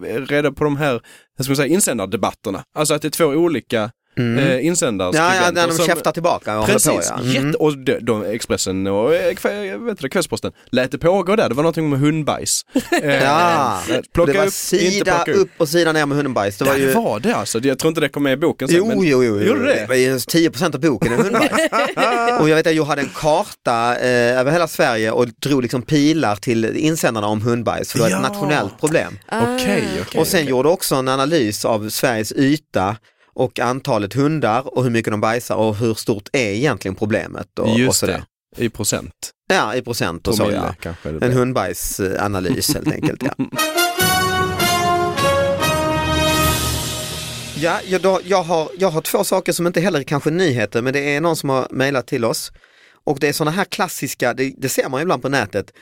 eh, 0.05 0.21
reda 0.21 0.51
på 0.51 0.63
de 0.63 0.77
här, 0.77 1.01
jag 1.37 1.45
ska 1.45 1.55
säga, 1.55 1.67
insändardebatterna. 1.67 2.63
Alltså 2.75 2.93
att 2.93 3.01
det 3.01 3.07
är 3.07 3.09
två 3.09 3.25
olika 3.25 3.91
eh, 4.17 4.65
insändarskribenter. 4.65 5.33
Mm. 5.37 5.41
Ja, 5.41 5.45
ja, 5.45 5.51
när 5.51 5.67
de 5.67 5.73
som- 5.73 5.85
käftar 5.85 6.11
tillbaka 6.11 6.59
och 6.59 6.65
Precis, 6.65 6.87
på. 6.91 7.01
Ja. 7.03 7.19
Mm. 7.19 7.31
jätte, 7.45 7.57
och 7.57 7.77
de, 7.77 7.99
de, 7.99 8.23
Expressen 8.25 8.87
och 8.87 9.15
eh, 9.15 9.33
kväll, 9.33 9.65
jag 9.65 9.79
vet 9.79 9.89
inte, 9.89 10.09
Kvällsposten 10.09 10.51
lät 10.71 10.91
det 10.91 10.97
pågå 10.97 11.35
där, 11.35 11.49
det 11.49 11.55
var 11.55 11.63
någonting 11.63 11.89
med 11.89 11.99
hundbajs. 11.99 12.65
Eh, 13.03 13.23
Ja, 13.23 13.79
plocka 14.13 14.31
det 14.31 14.37
var 14.37 14.45
upp, 14.45 14.47
inte 14.47 14.57
sida 14.57 15.23
upp. 15.27 15.35
upp 15.37 15.49
och 15.57 15.69
sida 15.69 15.91
ner 15.91 16.05
med 16.05 16.17
hundbajs. 16.17 16.57
Det 16.57 16.65
var 16.65 16.73
Det 16.73 16.79
ju... 16.79 16.91
var 16.91 17.19
det 17.19 17.35
alltså, 17.35 17.59
jag 17.59 17.79
tror 17.79 17.89
inte 17.89 18.01
det 18.01 18.09
kom 18.09 18.23
med 18.23 18.33
i 18.33 18.37
boken 18.37 18.67
sen. 18.67 18.77
Jo, 18.77 18.87
men, 18.87 19.03
jo, 19.03 19.23
jo, 19.23 19.39
jo. 19.41 19.53
Det? 19.53 19.73
det 19.73 19.85
var 19.89 19.95
ju 19.95 20.19
10 20.19 20.51
av 20.73 20.79
boken 20.79 21.13
är 21.13 21.17
hundbajs. 21.17 21.51
och 22.41 22.49
jag 22.49 22.55
vet 22.55 22.67
att 22.67 22.75
jag 22.75 22.83
hade 22.85 23.01
en 23.01 23.09
karta 23.15 23.95
eh, 23.95 24.39
över 24.39 24.51
hela 24.51 24.67
Sverige 24.67 25.11
och 25.11 25.27
drog 25.27 25.61
liksom 25.61 25.81
pilar 25.81 26.35
till 26.35 26.65
insändarna 26.65 27.27
om 27.27 27.41
hundbajs 27.41 27.91
för 27.91 27.97
det 27.97 28.03
var 28.03 28.09
Ja. 28.11 28.15
ett 28.17 28.21
nationellt 28.23 28.79
problem. 28.79 29.17
Okej, 29.31 29.83
okej. 30.01 30.21
och 30.21 30.27
sen 30.27 30.39
okej. 30.39 30.49
gjorde 30.49 30.69
också 30.69 30.95
en 30.95 31.07
analys 31.07 31.65
av 31.65 31.89
Sveriges 31.89 32.31
yta 32.31 32.95
och 33.33 33.59
antalet 33.59 34.13
hundar 34.13 34.77
och 34.77 34.83
hur 34.83 34.91
mycket 34.91 35.13
de 35.13 35.21
bajsar 35.21 35.55
och 35.55 35.75
hur 35.75 35.93
stort 35.93 36.29
är 36.33 36.49
egentligen 36.51 36.95
problemet. 36.95 37.59
Och, 37.59 37.71
och 37.71 37.79
Just 37.79 37.99
sådär. 37.99 38.23
det, 38.55 38.63
i 38.65 38.69
procent. 38.69 39.31
Ja, 39.53 39.75
i 39.75 39.81
procent 39.81 40.27
och 40.27 40.35
så 40.35 40.51
ja. 40.51 40.93
En 41.21 41.31
hundbajsanalys 41.31 42.73
helt 42.73 42.91
enkelt. 42.91 43.23
Ja. 43.23 43.45
Ja, 47.55 47.79
jag, 47.85 48.21
jag, 48.23 48.43
har, 48.43 48.69
jag 48.79 48.89
har 48.89 49.01
två 49.01 49.23
saker 49.23 49.51
som 49.51 49.67
inte 49.67 49.81
heller 49.81 49.99
är 49.99 50.03
kanske 50.03 50.29
nyheter, 50.29 50.81
men 50.81 50.93
det 50.93 51.15
är 51.15 51.21
någon 51.21 51.35
som 51.35 51.49
har 51.49 51.67
mejlat 51.71 52.07
till 52.07 52.25
oss. 52.25 52.51
Och 53.05 53.19
det 53.19 53.27
är 53.27 53.33
sådana 53.33 53.51
här 53.51 53.65
klassiska, 53.65 54.33
det, 54.33 54.53
det 54.57 54.69
ser 54.69 54.89
man 54.89 55.01
ibland 55.01 55.21
på 55.21 55.29
nätet, 55.29 55.73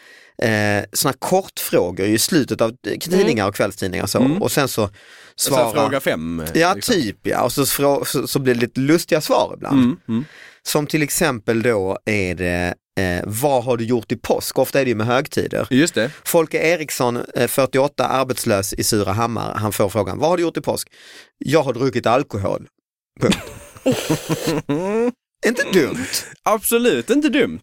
eh, 0.41 0.83
sådana 0.93 1.17
kortfrågor 1.19 2.05
i 2.05 2.17
slutet 2.19 2.61
av 2.61 2.71
tidningar 3.01 3.47
och 3.47 3.55
kvällstidningar. 3.55 4.05
Så, 4.05 4.37
Och 4.39 4.51
sen 4.51 4.67
så 4.67 4.89
Så 5.35 5.55
här, 5.55 5.61
svara. 5.71 5.73
fråga 5.83 5.99
fem. 5.99 6.39
eh, 6.39 6.61
Ja, 6.61 6.73
liksom. 6.73 6.95
typ 6.95 7.17
ja. 7.27 7.41
Och 7.43 7.51
så, 7.51 7.65
så, 7.65 8.05
så 8.27 8.39
blir 8.39 8.53
det 8.55 8.61
lite 8.61 8.79
lustiga 8.79 9.21
svar 9.21 9.53
ibland. 9.57 9.79
Mm, 9.83 9.97
mm. 10.07 10.25
Som 10.63 10.87
till 10.87 11.01
exempel 11.01 11.61
då 11.61 11.97
är 12.05 12.35
det, 12.35 12.73
eh, 12.99 13.23
vad 13.25 13.63
har 13.63 13.77
du 13.77 13.85
gjort 13.85 14.11
i 14.11 14.15
påsk? 14.15 14.57
Ofta 14.59 14.79
är 14.81 14.85
det 14.85 14.89
ju 14.89 14.95
med 14.95 15.07
högtider. 15.07 15.67
Just 15.69 15.93
det. 15.95 16.11
Folke 16.25 16.57
Eriksson, 16.57 17.17
eh, 17.35 17.47
48, 17.47 18.07
arbetslös 18.07 18.73
i 18.73 18.83
Surahammar, 18.83 19.53
han 19.55 19.71
får 19.73 19.89
frågan, 19.89 20.19
vad 20.19 20.29
har 20.29 20.37
du 20.37 20.43
gjort 20.43 20.57
i 20.57 20.61
påsk? 20.61 20.87
Jag 21.37 21.63
har 21.63 21.73
druckit 21.73 22.05
alkohol. 22.05 22.67
Punkt. 23.21 23.37
Inte 25.47 25.63
dumt, 25.73 26.05
Absolut 26.43 27.09
inte 27.09 27.29
dumt. 27.29 27.59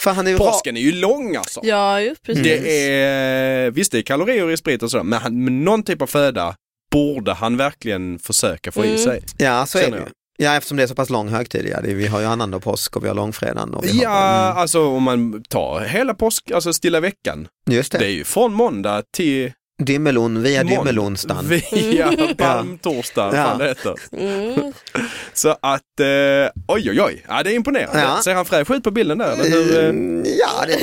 för 0.00 0.10
han 0.10 0.26
är 0.26 0.30
ju 0.30 0.36
Påsken 0.38 0.76
är 0.76 0.80
ju 0.80 0.92
lång 0.92 1.36
alltså. 1.36 1.60
Ja, 1.62 2.00
just 2.00 2.22
precis. 2.22 2.42
Det 2.44 2.90
är, 3.02 3.70
visst 3.70 3.92
det 3.92 3.98
är 3.98 4.02
kalorier 4.02 4.50
i 4.50 4.56
sprit 4.56 4.82
och 4.82 4.90
sådär, 4.90 5.04
men, 5.04 5.18
han, 5.22 5.44
men 5.44 5.64
någon 5.64 5.82
typ 5.82 6.02
av 6.02 6.06
föda 6.06 6.54
borde 6.92 7.32
han 7.32 7.56
verkligen 7.56 8.18
försöka 8.18 8.72
få 8.72 8.84
i 8.84 8.88
Mm. 8.88 8.98
sig. 8.98 9.22
Ja, 9.38 9.66
så 9.66 9.78
är 9.78 9.82
Känner 9.82 9.96
det 9.96 10.00
ju. 10.02 10.04
jag. 10.04 10.12
Ja, 10.40 10.56
eftersom 10.56 10.76
det 10.76 10.82
är 10.82 10.86
så 10.86 10.94
pass 10.94 11.10
lång 11.10 11.28
högtid, 11.28 11.68
ja. 11.72 11.80
det, 11.80 11.94
vi 11.94 12.06
har 12.06 12.20
ju 12.20 12.26
annandag 12.26 12.60
påsk 12.60 12.96
och 12.96 13.04
vi 13.04 13.08
har 13.08 13.14
långfredagen. 13.14 13.74
Och 13.74 13.84
vi 13.84 14.02
Ja, 14.02 14.08
har, 14.10 14.46
mm, 14.48 14.56
alltså 14.58 14.86
om 14.86 15.02
man 15.02 15.42
tar 15.42 15.80
hela 15.80 16.14
påsk, 16.14 16.50
alltså 16.50 16.72
stilla 16.72 17.00
veckan. 17.00 17.48
just 17.70 17.92
det. 17.92 17.98
Det 17.98 18.04
är 18.06 18.10
ju 18.10 18.24
från 18.24 18.52
måndag 18.52 19.02
till 19.16 19.52
Dimmelon 19.82 20.42
via 20.42 20.64
dimmelonsdagen. 20.64 21.48
Via 21.72 22.12
palmtorsdag, 22.38 23.26
Ja. 23.36 23.44
fan 23.44 23.58
det 23.58 23.68
heter. 23.68 23.94
Mm. 24.12 24.72
Så 25.32 25.48
att, 25.62 26.00
eh, 26.00 26.50
oj 26.68 26.90
oj 26.90 27.00
oj, 27.00 27.24
ja, 27.28 27.42
det 27.42 27.50
är 27.50 27.54
imponerande. 27.54 28.00
Ja. 28.00 28.20
Ser 28.24 28.34
han 28.34 28.44
fräsch 28.44 28.70
ut 28.70 28.82
på 28.82 28.90
bilden 28.90 29.18
där? 29.18 29.32
Eller 29.32 29.44
hur? 29.50 29.78
eh? 29.78 29.88
Mm, 29.88 30.24
Ja, 30.38 30.66
det 30.66 30.78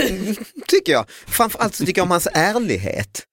tycker 0.68 0.92
jag. 0.94 1.06
Framförallt 1.28 1.76
så 1.76 1.86
tycker 1.86 2.00
jag 2.00 2.06
om 2.06 2.12
hans 2.12 2.28
ärlighet. 2.34 3.24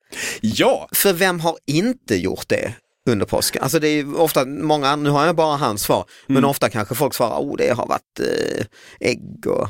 Ja, 0.41 0.89
För 0.93 1.13
vem 1.13 1.41
har 1.41 1.57
inte 1.67 2.17
gjort 2.17 2.49
det 2.49 2.73
under 3.11 3.27
påsken? 3.27 3.63
Alltså 3.63 3.79
det 3.79 3.89
är 3.89 4.21
ofta 4.21 4.45
många, 4.45 4.97
nu 4.97 5.11
har 5.11 5.27
jag 5.27 5.37
bara 5.37 5.57
hans 5.57 5.83
svar, 5.83 6.05
men 6.27 6.37
Mm. 6.37 6.51
ofta 6.51 6.69
kanske 6.69 6.95
folk 6.95 7.15
svarar, 7.15 7.39
oh 7.39 7.57
det 7.57 7.69
har 7.71 7.87
varit 7.87 8.21
eh, 8.21 8.67
ägg 9.01 9.47
och... 9.47 9.69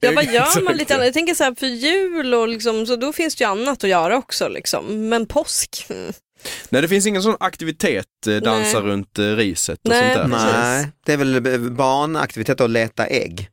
Ja, 0.00 0.12
vad 0.14 0.24
gör 0.24 0.60
man 0.64 0.76
lite 0.76 0.94
annat? 0.94 1.04
Jag 1.06 1.14
tänker 1.14 1.34
så 1.34 1.44
här 1.44 1.54
för 1.54 1.66
jul 1.66 2.34
och 2.34 2.48
liksom, 2.48 2.86
så 2.86 2.96
då 2.96 3.12
finns 3.12 3.36
det 3.36 3.44
ju 3.44 3.50
annat 3.50 3.84
att 3.84 3.90
göra 3.90 4.16
också 4.16 4.48
liksom. 4.48 5.08
Men 5.08 5.26
påsk? 5.26 5.86
Mm. 5.88 6.12
nej 6.68 6.82
det 6.82 6.88
finns 6.88 7.06
ingen 7.06 7.22
sån 7.22 7.36
aktivitet, 7.40 8.06
eh, 8.26 8.36
dansa 8.36 8.80
Nej. 8.80 8.88
runt 8.90 9.18
eh, 9.18 9.24
riset 9.24 9.78
och 9.84 9.88
Nej, 9.90 10.14
sånt 10.16 10.30
där. 10.30 10.38
precis. 10.38 10.52
Nej, 10.52 10.88
det 11.06 11.12
är 11.12 11.16
väl 11.16 11.70
barnaktivitet 11.70 12.60
att 12.60 12.70
leta 12.70 13.06
ägg. 13.06 13.48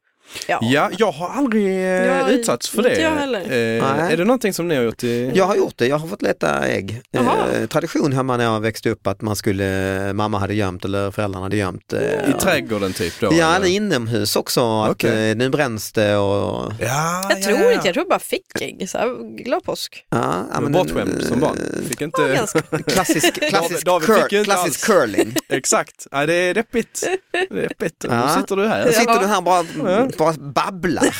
Ja. 0.47 0.59
Ja, 0.61 0.89
jag 0.97 1.11
har 1.11 1.29
aldrig 1.29 1.65
eh, 1.67 1.81
Jag- 1.81 2.31
utsatts 2.31 2.69
för 2.69 2.77
inte 2.77 2.89
det. 2.89 3.01
jag 3.01 3.11
heller. 3.11 3.39
Eh, 3.41 4.11
är 4.11 4.17
det 4.17 4.25
någonting 4.25 4.53
som 4.53 4.67
ni 4.67 4.75
har 4.75 4.83
gjort? 4.83 5.03
I... 5.03 5.31
Jag 5.35 5.45
har 5.45 5.55
gjort 5.55 5.73
det, 5.77 5.87
jag 5.87 5.97
har 5.97 6.07
fått 6.07 6.21
leta 6.21 6.67
ägg. 6.67 7.01
Eh, 7.11 7.65
tradition 7.69 8.13
hemma 8.13 8.37
när 8.37 8.43
jag 8.43 8.59
växte 8.61 8.89
upp 8.89 9.07
att 9.07 9.21
man 9.21 9.35
skulle, 9.35 10.13
mamma 10.13 10.39
hade 10.39 10.53
gömt 10.53 10.85
eller 10.85 11.11
föräldrarna 11.11 11.45
hade 11.45 11.57
gömt. 11.57 11.93
Eh, 11.93 12.29
I 12.29 12.33
trädgården 12.41 12.93
typ 12.93 13.19
då? 13.19 13.29
Ja, 13.33 13.55
eller? 13.55 13.67
inomhus 13.67 14.35
också, 14.35 14.81
att 14.83 14.91
Okej. 14.91 15.29
eh, 15.31 15.37
nu 15.37 15.49
bränns 15.49 15.91
det 15.91 16.17
och... 16.17 16.73
Ja, 16.79 17.23
Jag 17.29 17.39
ja, 17.39 17.43
tror 17.43 17.59
ja. 17.59 17.71
inte, 17.73 17.87
jag 17.87 17.93
tror 17.93 18.03
jag 18.03 18.07
bara 18.09 18.19
fick 18.19 18.61
ägg. 18.61 18.89
Så 18.89 18.97
här, 18.97 19.37
glad 19.43 19.63
påsk. 19.63 20.05
Ja, 20.09 20.47
ja, 20.53 20.59
men, 20.61 20.71
bortskämd 20.71 21.23
som 21.23 21.39
barn. 21.39 21.57
Fick 21.89 22.01
inte... 22.01 22.21
Ja, 22.21 22.27
ganska. 22.27 22.61
Klassisk, 22.87 23.49
klassisk, 23.49 23.85
David 23.85 24.07
cur, 24.07 24.15
fick 24.21 24.31
ju 24.31 24.39
inte 24.39 24.51
klassisk 24.51 24.85
curling. 24.85 25.35
Exakt, 25.49 26.07
ja, 26.11 26.25
det 26.25 26.33
är 26.33 26.53
deppigt. 26.53 27.03
Det 27.31 27.37
är 27.63 27.67
deppigt. 27.69 28.05
Ja. 28.09 28.25
Nu 28.35 28.41
sitter 28.41 28.55
du 28.55 28.67
här. 28.67 28.85
Då 28.85 28.91
sitter 28.91 29.19
du 29.19 29.25
här 29.25 29.37
och 29.37 29.43
bara, 29.43 29.65
Ja. 29.85 30.07
Bara 30.19 30.33
babblar. 30.33 31.15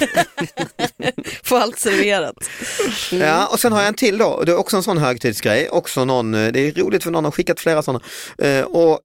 Få 1.43 1.57
allt 1.57 1.79
serverat. 1.79 2.35
Ja, 3.11 3.47
och 3.47 3.59
sen 3.59 3.71
har 3.71 3.79
jag 3.79 3.87
en 3.87 3.93
till 3.93 4.17
då, 4.17 4.25
och 4.25 4.45
det 4.45 4.51
är 4.51 4.55
också 4.55 4.77
en 4.77 4.83
sån 4.83 4.97
högtidsgrej, 4.97 5.69
också 5.69 6.05
någon, 6.05 6.33
eh, 6.33 6.51
det 6.51 6.59
är 6.59 6.71
roligt 6.71 7.03
för 7.03 7.11
någon 7.11 7.25
har 7.25 7.31
skickat 7.31 7.59
flera 7.59 7.81
sådana. 7.81 8.03
Eh, 8.37 8.63
och 8.63 8.99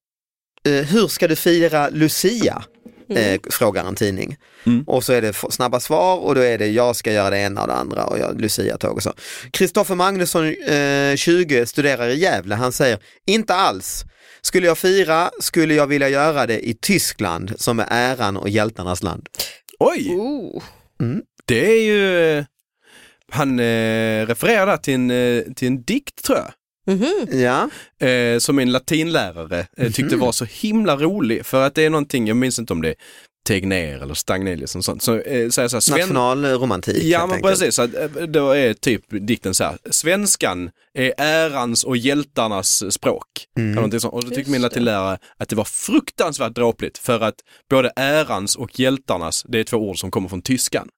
eh, 0.64 0.72
hur 0.72 1.08
ska 1.08 1.28
du 1.28 1.36
fira 1.36 1.88
Lucia? 1.88 2.62
Eh, 3.08 3.40
frågar 3.50 3.84
en 3.84 3.94
tidning. 3.94 4.36
Mm. 4.66 4.84
Och 4.86 5.04
så 5.04 5.12
är 5.12 5.22
det 5.22 5.32
snabba 5.50 5.80
svar 5.80 6.18
och 6.18 6.34
då 6.34 6.40
är 6.40 6.58
det 6.58 6.66
jag 6.66 6.96
ska 6.96 7.12
göra 7.12 7.30
det 7.30 7.38
ena 7.38 7.62
och 7.62 7.68
det 7.68 7.74
andra 7.74 8.04
och 8.04 8.18
jag 8.18 8.40
Lucia-tåg 8.40 8.96
och 8.96 9.02
så. 9.02 9.12
Kristoffer 9.50 9.94
Magnusson, 9.94 10.46
eh, 10.46 11.16
20, 11.16 11.66
studerar 11.66 12.08
i 12.08 12.18
Gävle, 12.18 12.54
han 12.54 12.72
säger 12.72 12.98
inte 13.26 13.54
alls. 13.54 14.04
Skulle 14.44 14.66
jag 14.66 14.78
fira 14.78 15.30
skulle 15.40 15.74
jag 15.74 15.86
vilja 15.86 16.08
göra 16.08 16.46
det 16.46 16.68
i 16.68 16.74
Tyskland 16.74 17.52
som 17.56 17.78
är 17.80 17.86
äran 17.90 18.36
och 18.36 18.48
hjältarnas 18.48 19.02
land. 19.02 19.28
Oj, 19.78 20.10
Oh. 20.10 20.62
det 21.44 21.66
är 21.66 21.82
ju... 21.82 22.44
han 23.30 23.58
eh, 23.58 24.26
refererar 24.26 24.66
där 24.66 24.76
till 24.76 24.94
en, 24.94 25.10
eh, 25.10 25.42
till 25.56 25.68
en 25.68 25.82
dikt 25.82 26.24
tror 26.24 26.38
jag. 26.38 26.52
Mhm. 26.86 27.40
Ja, 27.40 27.70
eh, 28.08 28.38
som 28.38 28.56
min 28.56 28.72
latinlärare 28.72 29.66
eh, 29.76 29.92
tyckte 29.92 30.16
var 30.16 30.32
så 30.32 30.44
himla 30.44 30.96
rolig. 30.96 31.46
För 31.46 31.66
att 31.66 31.74
det 31.74 31.82
är 31.82 31.90
någonting, 31.90 32.26
jag 32.26 32.36
minns 32.36 32.58
inte 32.58 32.72
om 32.72 32.82
det 32.82 32.88
är 32.88 32.94
Tegnér 33.44 34.02
eller 34.02 34.14
Stagnelius 34.14 34.76
och 34.76 34.84
sånt. 34.84 35.02
Så 35.02 35.18
eh, 35.18 35.48
så 35.48 35.60
här, 35.60 35.80
Sven... 35.80 35.98
nationalromantik. 35.98 37.02
Ja 37.02 37.26
men 37.26 37.36
enkelt. 37.36 37.52
precis, 37.52 37.74
så 37.74 37.82
eh, 37.82 38.10
då 38.28 38.50
är 38.50 38.74
typ 38.74 39.02
dikten 39.08 39.54
så 39.54 39.64
här, 39.64 39.78
svenskan 39.90 40.70
är 40.94 41.14
ärans 41.18 41.84
och 41.84 41.96
hjältarnas 41.96 42.92
språk. 42.92 43.26
Mm. 43.58 43.84
Och 43.84 44.24
då 44.24 44.30
tyckte 44.30 44.50
min 44.50 44.62
latinlärare 44.62 45.18
att 45.36 45.48
det 45.48 45.56
var 45.56 45.64
fruktansvärt 45.64 46.54
dråpligt 46.54 46.98
för 46.98 47.20
att 47.20 47.36
både 47.70 47.92
ärans 47.96 48.56
och 48.56 48.80
hjältarnas, 48.80 49.44
det 49.48 49.60
är 49.60 49.64
två 49.64 49.76
ord 49.76 49.98
som 49.98 50.10
kommer 50.10 50.28
från 50.28 50.42
tyskan. 50.42 50.88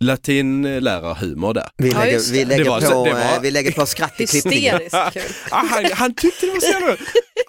Latinlärarhumor 0.00 1.54
där. 1.54 1.68
Vi 1.76 1.88
Ja, 1.90 1.98
lägger, 1.98 2.12
just 2.12 2.30
vi 2.32 2.38
det. 2.38 2.44
lägger, 2.44 2.64
Det 2.64 2.70
var- 2.70 2.80
på, 2.80 3.04
det 3.04 3.12
var- 3.12 3.20
eh, 3.20 3.40
vi 3.42 3.50
lägger 3.50 3.72
på 3.72 3.86
skratt 3.86 4.20
i 4.20 4.26
klippningen. 4.26 4.80
Ah, 4.92 5.10
han, 5.50 5.84
han 5.92 6.14
tyckte 6.14 6.46
det 6.46 6.52
var 6.52 6.60
så 6.60 6.66
jävla 6.72 6.96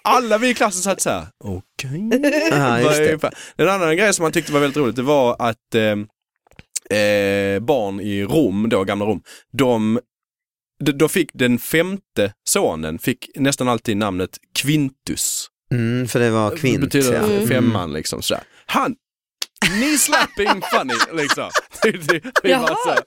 Alla 0.04 0.38
vi 0.38 0.48
i 0.48 0.54
klassen 0.54 0.82
satt 0.82 1.00
så 1.00 1.10
här, 1.10 1.26
okej. 1.44 2.08
Ja, 2.50 2.80
just 2.80 2.96
det. 2.96 3.06
Ungefär. 3.06 3.34
En 3.56 3.68
annan 3.68 3.96
grej 3.96 4.14
som 4.14 4.22
han 4.22 4.32
tyckte 4.32 4.52
var 4.52 4.60
väldigt 4.60 4.76
roligt, 4.76 4.96
det 4.96 5.02
var 5.02 5.36
att 5.38 5.74
eh, 5.74 6.98
eh, 6.98 7.60
barn 7.60 8.00
i 8.00 8.24
Rom, 8.24 8.68
då 8.68 8.84
gamla 8.84 9.04
Rom, 9.06 9.22
de 9.52 10.00
då 10.84 11.08
fick 11.08 11.30
den 11.34 11.58
femte 11.58 12.32
sonen 12.48 12.98
fick 12.98 13.30
nästan 13.36 13.68
alltid 13.68 13.96
namnet 13.96 14.30
Quintus. 14.58 15.46
Mm, 15.72 16.08
för 16.08 16.20
det 16.20 16.30
var 16.30 16.50
Det 16.50 16.56
kvint. 16.56 16.80
betyder 16.80 17.14
ja. 17.14 17.20
Mm. 17.22 17.48
femman 17.48 17.92
liksom 17.92 18.22
sådär. 18.22 18.42
Han, 18.66 18.94
knee 19.66 19.98
slapping 19.98 20.62
funny 20.72 20.94
liksom. 21.22 21.50
Det, 21.82 21.90
det, 21.92 22.18
det 22.18 22.30
var 22.42 22.50
Jaha. 22.50 22.76
här, 22.86 22.98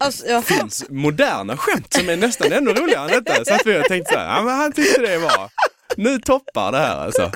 Alltså, 0.00 0.26
jaha. 0.26 0.42
finns 0.42 0.84
moderna 0.88 1.56
skämt 1.56 1.92
som 1.94 2.08
är 2.08 2.16
nästan 2.16 2.52
ännu 2.52 2.72
roligare 2.72 3.10
än 3.14 3.24
detta. 3.24 3.44
Så 3.44 3.54
att 3.54 3.66
vi 3.66 3.82
tänkte 3.88 4.12
så 4.12 4.18
här, 4.18 4.36
ja 4.36 4.42
men 4.42 4.56
han 4.56 4.72
tyckte 4.72 5.00
det 5.00 5.18
var, 5.18 5.50
nu 5.96 6.18
toppar 6.18 6.72
det 6.72 6.78
här 6.78 6.96
alltså. 7.04 7.30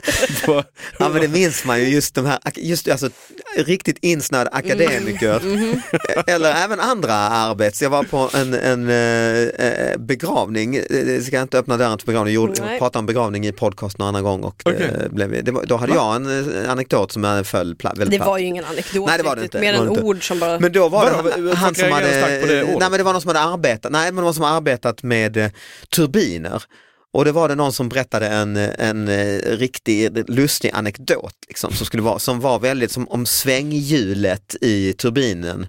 På- 0.46 0.62
Ja 0.98 1.08
men 1.08 1.20
det 1.22 1.28
minns 1.28 1.64
man 1.64 1.80
ju 1.80 1.88
just 1.88 2.14
de 2.14 2.26
här, 2.26 2.38
just 2.56 2.88
alltså 2.88 3.08
riktigt 3.56 3.98
insnöade 4.00 4.50
akademiker. 4.50 5.40
Mhm. 5.50 5.80
Eller 6.26 6.54
även 6.64 6.80
andra 6.80 7.14
arbets. 7.14 7.82
Jag 7.82 7.90
var 7.90 8.02
på 8.02 8.30
en, 8.34 8.54
en 8.54 8.88
eh, 8.88 9.66
eh, 9.66 9.98
begravning, 9.98 10.76
Eh, 10.76 11.20
ska 11.22 11.36
jag 11.36 11.42
inte 11.42 11.58
öppna 11.58 11.76
dörren 11.76 11.98
till 11.98 12.06
begravning, 12.06 12.34
jag 12.34 12.40
gjorde- 12.48 12.78
pratade 12.78 12.98
om 12.98 13.06
begravning 13.06 13.46
i 13.46 13.52
podcast 13.52 13.98
någon 13.98 14.08
annan 14.08 14.22
gång 14.22 14.42
och 14.44 14.62
Okej. 14.64 14.90
det 15.02 15.08
blev, 15.10 15.44
det 15.44 15.50
var, 15.52 15.64
då 15.64 15.76
hade 15.76 15.94
jag 15.94 16.16
en 16.16 16.66
anekdot 16.68 17.12
som 17.12 17.24
jag 17.24 17.46
föll 17.46 17.74
pla, 17.76 17.90
väldigt 17.90 18.10
Det 18.10 18.16
platt. 18.16 18.26
var 18.28 18.38
ju 18.38 18.44
ingen 18.46 18.64
anekdot 18.64 19.06
Nej, 19.08 19.18
det 19.18 19.24
var 19.24 19.36
det 19.36 19.42
riktigt, 19.42 19.54
inte. 19.62 19.72
mer 19.72 19.82
än 19.98 20.04
ord 20.04 20.28
som 20.28 20.38
bara... 20.40 20.58
Men 20.60 20.72
då 20.72 20.88
var 20.88 21.04
det 21.06 21.32
han, 21.50 21.56
han 21.56 21.74
som 21.74 21.92
hade, 21.92 22.06
det 22.46 22.64
nej 22.64 22.76
men 22.80 22.92
det 22.92 23.02
var 23.02 23.12
någon 23.12 23.22
som 23.22 23.28
hade 23.28 23.40
arbetat, 23.40 23.92
nej 23.92 24.12
men 24.12 24.24
någon 24.24 24.34
som 24.34 24.44
arbetat 24.44 25.02
med 25.02 25.36
eh, 25.36 25.50
turbiner. 25.94 26.62
Och 27.12 27.24
det 27.24 27.32
var 27.32 27.48
det 27.48 27.54
någon 27.54 27.72
som 27.72 27.88
berättade 27.88 28.28
en, 28.28 28.56
en 28.56 29.08
eh, 29.08 29.56
riktig 29.56 30.30
lustig 30.30 30.70
anekdot 30.74 31.34
liksom, 31.48 31.72
som, 31.72 31.86
skulle 31.86 32.02
vara, 32.02 32.18
som 32.18 32.40
var 32.40 32.58
väldigt 32.58 32.92
som 32.92 33.08
om 33.08 33.26
svänghjulet 33.26 34.56
i 34.60 34.92
turbinen. 34.92 35.66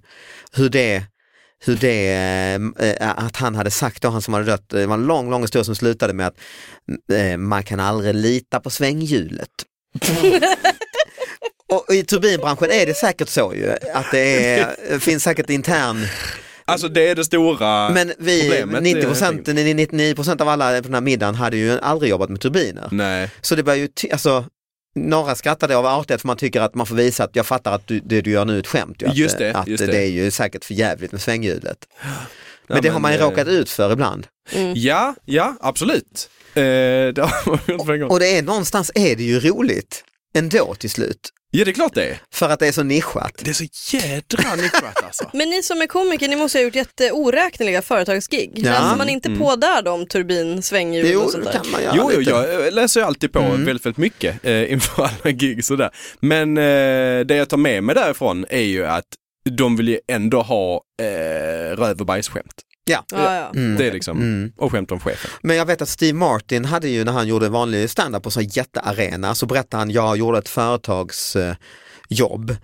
Hur 0.52 0.70
det 0.70 1.04
hur 1.64 1.76
det, 1.76 2.14
eh, 2.80 3.10
att 3.10 3.36
han 3.36 3.56
hade 3.56 3.72
sagt 3.72 4.02
då, 4.02 4.10
han 4.10 4.22
som 4.22 4.34
hade 4.34 4.46
dött, 4.46 4.70
det 4.70 4.86
var 4.86 4.94
en 4.94 5.06
lång, 5.06 5.30
lång 5.30 5.42
historia 5.42 5.64
som 5.64 5.76
slutade 5.76 6.14
med 6.14 6.28
att 6.28 6.38
eh, 7.14 7.38
man 7.38 7.64
kan 7.64 7.80
aldrig 7.80 8.16
lita 8.16 8.60
på 8.60 8.70
svänghjulet. 8.70 9.50
Och 11.72 11.96
i 11.96 12.04
turbinbranschen 12.04 12.72
är 12.72 12.86
det 12.86 12.94
säkert 12.94 13.30
så 13.30 13.54
ju, 13.56 13.72
att 13.94 14.12
det 14.12 14.60
är, 14.60 15.00
finns 15.00 15.24
säkert 15.24 15.50
intern 15.50 16.08
Alltså 16.72 16.88
det 16.88 17.10
är 17.10 17.16
det 17.16 17.26
stora 17.26 17.90
men 17.90 18.14
vi, 18.20 18.42
problemet. 18.42 18.84
90 18.84 19.02
eh, 19.02 19.08
procent, 19.08 19.48
99 19.48 20.16
procent 20.16 20.42
av 20.42 20.50
alla 20.50 20.78
på 20.78 20.82
den 20.82 20.94
här 20.94 21.02
middagen 21.02 21.36
hade 21.36 21.58
ju 21.58 21.80
aldrig 21.80 22.10
jobbat 22.10 22.30
med 22.30 22.42
turbiner. 22.42 22.88
Nej, 22.92 23.30
Så 23.42 23.56
det 23.56 23.64
var 23.64 23.74
ju, 23.74 23.90
alltså, 24.12 24.46
några 24.96 25.36
skrattade 25.36 25.78
av 25.78 25.86
artighet 25.86 26.22
för 26.22 26.28
man 26.28 26.38
tycker 26.38 26.62
att 26.62 26.76
man 26.76 26.86
får 26.86 26.96
visa 26.96 27.24
att 27.24 27.36
jag 27.36 27.46
fattar 27.46 27.72
att 27.72 27.88
du, 27.88 28.00
det 28.00 28.22
du 28.22 28.32
gör 28.32 28.46
nu 28.46 28.56
är 28.56 28.60
ett 28.60 28.68
skämt. 28.68 29.02
Ju, 29.02 29.08
att, 29.08 29.16
Just 29.16 29.38
det, 29.38 29.54
att 29.54 29.68
just 29.68 29.86
det. 29.86 29.92
det. 29.92 29.98
är 29.98 30.10
ju 30.10 30.32
säkert 30.32 30.66
för 30.66 30.74
jävligt 30.74 31.12
med 31.12 31.22
svänghjulet. 31.22 31.88
Men 32.68 32.78
Ja, 32.78 32.82
det 32.82 32.90
har 32.90 33.00
man 33.00 33.12
ju 33.12 33.18
eh, 33.18 33.24
råkat 33.24 33.48
ut 33.48 33.70
för 33.70 33.94
ibland. 33.94 34.28
Ja, 34.76 35.16
ja 35.26 35.56
absolut. 35.62 36.30
Eh, 36.54 36.62
det 36.62 37.14
gång. 38.00 38.10
Och 38.10 38.20
det 38.20 38.38
är 38.38 38.42
någonstans 38.42 38.92
är 38.96 39.16
det 39.16 39.24
ju 39.24 39.40
roligt 39.40 40.04
ändå 40.34 40.76
till 40.76 40.90
slut. 40.90 41.30
Ja 41.54 41.66
det 41.66 41.72
är 41.72 41.74
klart 41.74 41.94
det 41.96 42.06
är. 42.06 42.18
För 42.34 42.50
att 42.50 42.60
det 42.60 42.68
är 42.68 42.72
så 42.72 42.84
nischat. 42.84 43.34
Det 43.38 43.50
är 43.50 43.54
så 43.54 43.98
jädra 43.98 44.56
nischat 44.56 45.04
alltså. 45.04 45.30
Men 45.34 45.50
ni 45.50 45.64
som 45.64 45.82
är 45.82 45.88
komiker, 45.88 46.28
ni 46.28 46.36
måste 46.36 46.58
ha 46.58 46.64
gjort 46.64 46.76
jätteoräkneliga 46.76 47.82
företagsgig. 47.82 48.52
Ja. 48.56 48.64
Läser 48.72 48.96
man 48.98 49.10
inte 49.10 49.30
på 49.36 49.56
där 49.56 49.82
då 49.82 49.92
om 49.92 50.06
turbin, 50.08 50.62
svänghjul 50.62 51.10
Jo, 51.14 51.22
och 51.22 51.32
sånt 51.32 51.44
det 51.46 51.52
där? 51.52 51.60
kan 51.60 51.72
man 51.72 51.84
göra 51.84 51.94
Jo, 51.98 52.12
jo, 52.14 52.22
jag 52.22 52.74
läser 52.74 53.00
ju 53.00 53.06
alltid 53.06 53.34
på 53.34 53.40
Mm. 53.40 53.66
väldigt, 53.66 53.86
väldigt 53.86 53.98
mycket 53.98 54.46
eh, 54.46 54.72
inför 54.72 55.04
alla 55.04 55.32
gig 55.32 55.66
sådär. 55.66 55.90
Men 56.20 56.58
eh, 56.58 57.20
det 57.26 57.36
jag 57.36 57.50
tar 57.50 57.58
med 57.58 57.84
mig 57.84 57.96
därifrån 57.96 58.46
är 58.50 58.62
ju 58.62 58.86
att 58.86 59.06
de 59.50 59.76
vill 59.78 59.88
ju 59.88 60.00
ändå 60.08 60.42
ha 60.42 60.82
eh, 61.02 61.76
röv 61.78 62.00
och 62.00 62.06
bajsskämt. 62.06 62.54
Ja. 62.92 63.04
Ja, 63.12 63.36
ja. 63.36 63.50
Mm. 63.56 63.78
Det 63.78 63.88
är 63.88 63.92
liksom, 63.92 64.18
Mm. 64.18 64.52
och 64.58 64.72
skämt 64.72 64.92
om 64.92 65.00
chefen. 65.00 65.32
Men 65.42 65.58
jag 65.58 65.66
vet 65.66 65.82
att 65.82 65.90
Steve 65.90 66.18
Martin 66.18 66.66
hade 66.66 66.90
ju 66.90 67.04
när 67.04 67.12
han 67.12 67.28
gjorde 67.28 67.50
vanlig 67.50 67.90
standup 67.90 68.24
på 68.24 68.32
sån 68.32 68.44
jättearena 68.44 69.36
så 69.36 69.46
berättade 69.46 69.82
han, 69.82 69.92
jag 69.92 70.18
gjorde 70.18 70.38
ett 70.38 70.50
företagsjobb 70.50 72.56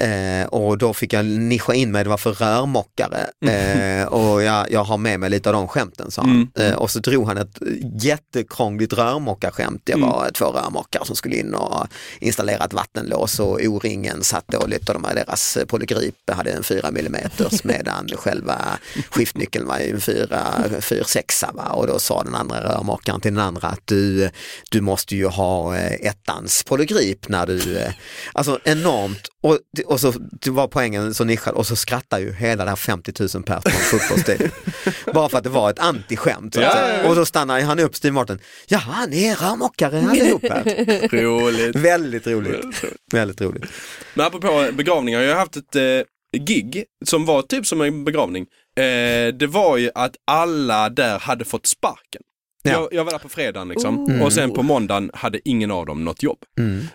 Eh, 0.00 0.46
och 0.46 0.78
då 0.78 0.94
fick 0.94 1.12
jag 1.12 1.24
nischa 1.24 1.74
in 1.74 1.92
mig, 1.92 2.04
det 2.04 2.10
var 2.10 2.16
för 2.16 2.32
rörmokare. 2.32 3.26
Eh, 3.46 4.06
och 4.06 4.42
jag, 4.42 4.72
jag 4.72 4.84
har 4.84 4.98
med 4.98 5.20
mig 5.20 5.30
lite 5.30 5.48
av 5.48 5.52
de 5.52 5.68
skämten 5.68 6.10
sa 6.10 6.22
han. 6.22 6.48
Mm. 6.56 6.72
Eh, 6.72 6.78
och 6.78 6.90
så 6.90 6.98
drog 6.98 7.26
han 7.26 7.38
ett 7.38 7.58
jättekrångligt 8.02 8.92
rörmokarskämt. 8.92 9.82
Det 9.84 9.94
var 9.94 10.30
två 10.30 10.44
rörmokare 10.44 11.04
som 11.04 11.16
skulle 11.16 11.36
in 11.36 11.54
och 11.54 11.86
installera 12.20 12.64
ett 12.64 12.72
vattenlås 12.72 13.40
och 13.40 13.60
O-ringen 13.60 14.24
satt 14.24 14.54
och 14.54 14.68
de 14.68 15.04
här, 15.04 15.14
deras 15.14 15.58
polygrip 15.68 16.30
hade 16.30 16.50
en 16.50 16.62
4 16.62 16.88
mm 16.88 17.14
medan 17.64 18.08
själva 18.08 18.78
skiftnyckeln 19.10 19.66
var 19.66 19.78
en 19.78 20.00
4 20.00 21.04
6 21.06 21.44
va? 21.54 21.64
och 21.64 21.86
då 21.86 21.98
sa 21.98 22.22
den 22.22 22.34
andra 22.34 22.60
rörmokaren 22.60 23.20
till 23.20 23.34
den 23.34 23.44
andra 23.44 23.68
att 23.68 23.86
du, 23.86 24.30
du 24.70 24.80
måste 24.80 25.16
ju 25.16 25.26
ha 25.26 25.76
eh, 25.76 26.08
ettans 26.08 26.62
polygrip 26.62 27.28
när 27.28 27.46
du, 27.46 27.78
eh, 27.78 27.92
alltså 28.32 28.58
enormt 28.64 29.29
och, 29.42 29.58
och 29.86 30.00
så 30.00 30.12
var 30.46 30.68
poängen 30.68 31.14
så 31.14 31.24
nischad 31.24 31.54
och 31.54 31.66
så 31.66 31.76
skrattar 31.76 32.18
ju 32.18 32.32
hela 32.32 32.64
det 32.64 32.70
här 32.70 32.76
50 32.76 33.12
000 33.34 33.42
pers 33.42 33.62
på 33.64 33.70
en 33.70 34.00
fotbollstid. 34.00 34.50
Bara 35.14 35.28
för 35.28 35.38
att 35.38 35.44
det 35.44 35.50
var 35.50 35.70
ett 35.70 35.78
antiskämt. 35.78 36.54
så 36.54 36.60
Ja, 36.60 36.72
ja, 36.88 37.02
ja. 37.02 37.08
Och 37.08 37.16
då 37.16 37.26
stannar 37.26 37.60
han 37.60 37.78
upp 37.78 37.96
Steve 37.96 38.12
Martin, 38.12 38.38
jaha 38.68 39.06
ni 39.06 39.24
är 39.24 39.36
rörmokare 39.36 40.06
allihop 40.10 40.42
här. 40.42 41.08
Roligt. 41.22 41.76
Väldigt 41.76 42.26
roligt. 42.26 42.84
Väldigt 43.12 43.40
roligt. 43.40 43.64
Men 44.14 44.26
apropå 44.26 44.68
begravningar, 44.72 45.20
jag 45.20 45.32
har 45.32 45.40
haft 45.40 45.56
ett 45.56 45.76
eh, 45.76 45.82
gig 46.40 46.84
som 47.04 47.26
var 47.26 47.42
typ 47.42 47.66
som 47.66 47.80
en 47.80 48.04
begravning. 48.04 48.46
Eh, 48.76 49.34
det 49.34 49.46
var 49.46 49.76
ju 49.76 49.90
att 49.94 50.16
alla 50.26 50.88
där 50.88 51.18
hade 51.18 51.44
fått 51.44 51.66
sparken. 51.66 52.22
Ja. 52.62 52.70
Jag, 52.70 52.88
jag 52.92 53.04
var 53.04 53.12
där 53.12 53.18
på 53.18 53.28
fredagen 53.28 53.68
liksom 53.68 54.22
och 54.22 54.32
sen 54.32 54.50
på 54.52 54.62
måndagen 54.62 55.10
hade 55.14 55.48
ingen 55.48 55.70
av 55.70 55.86
dem 55.86 56.04
något 56.04 56.22
jobb. 56.22 56.38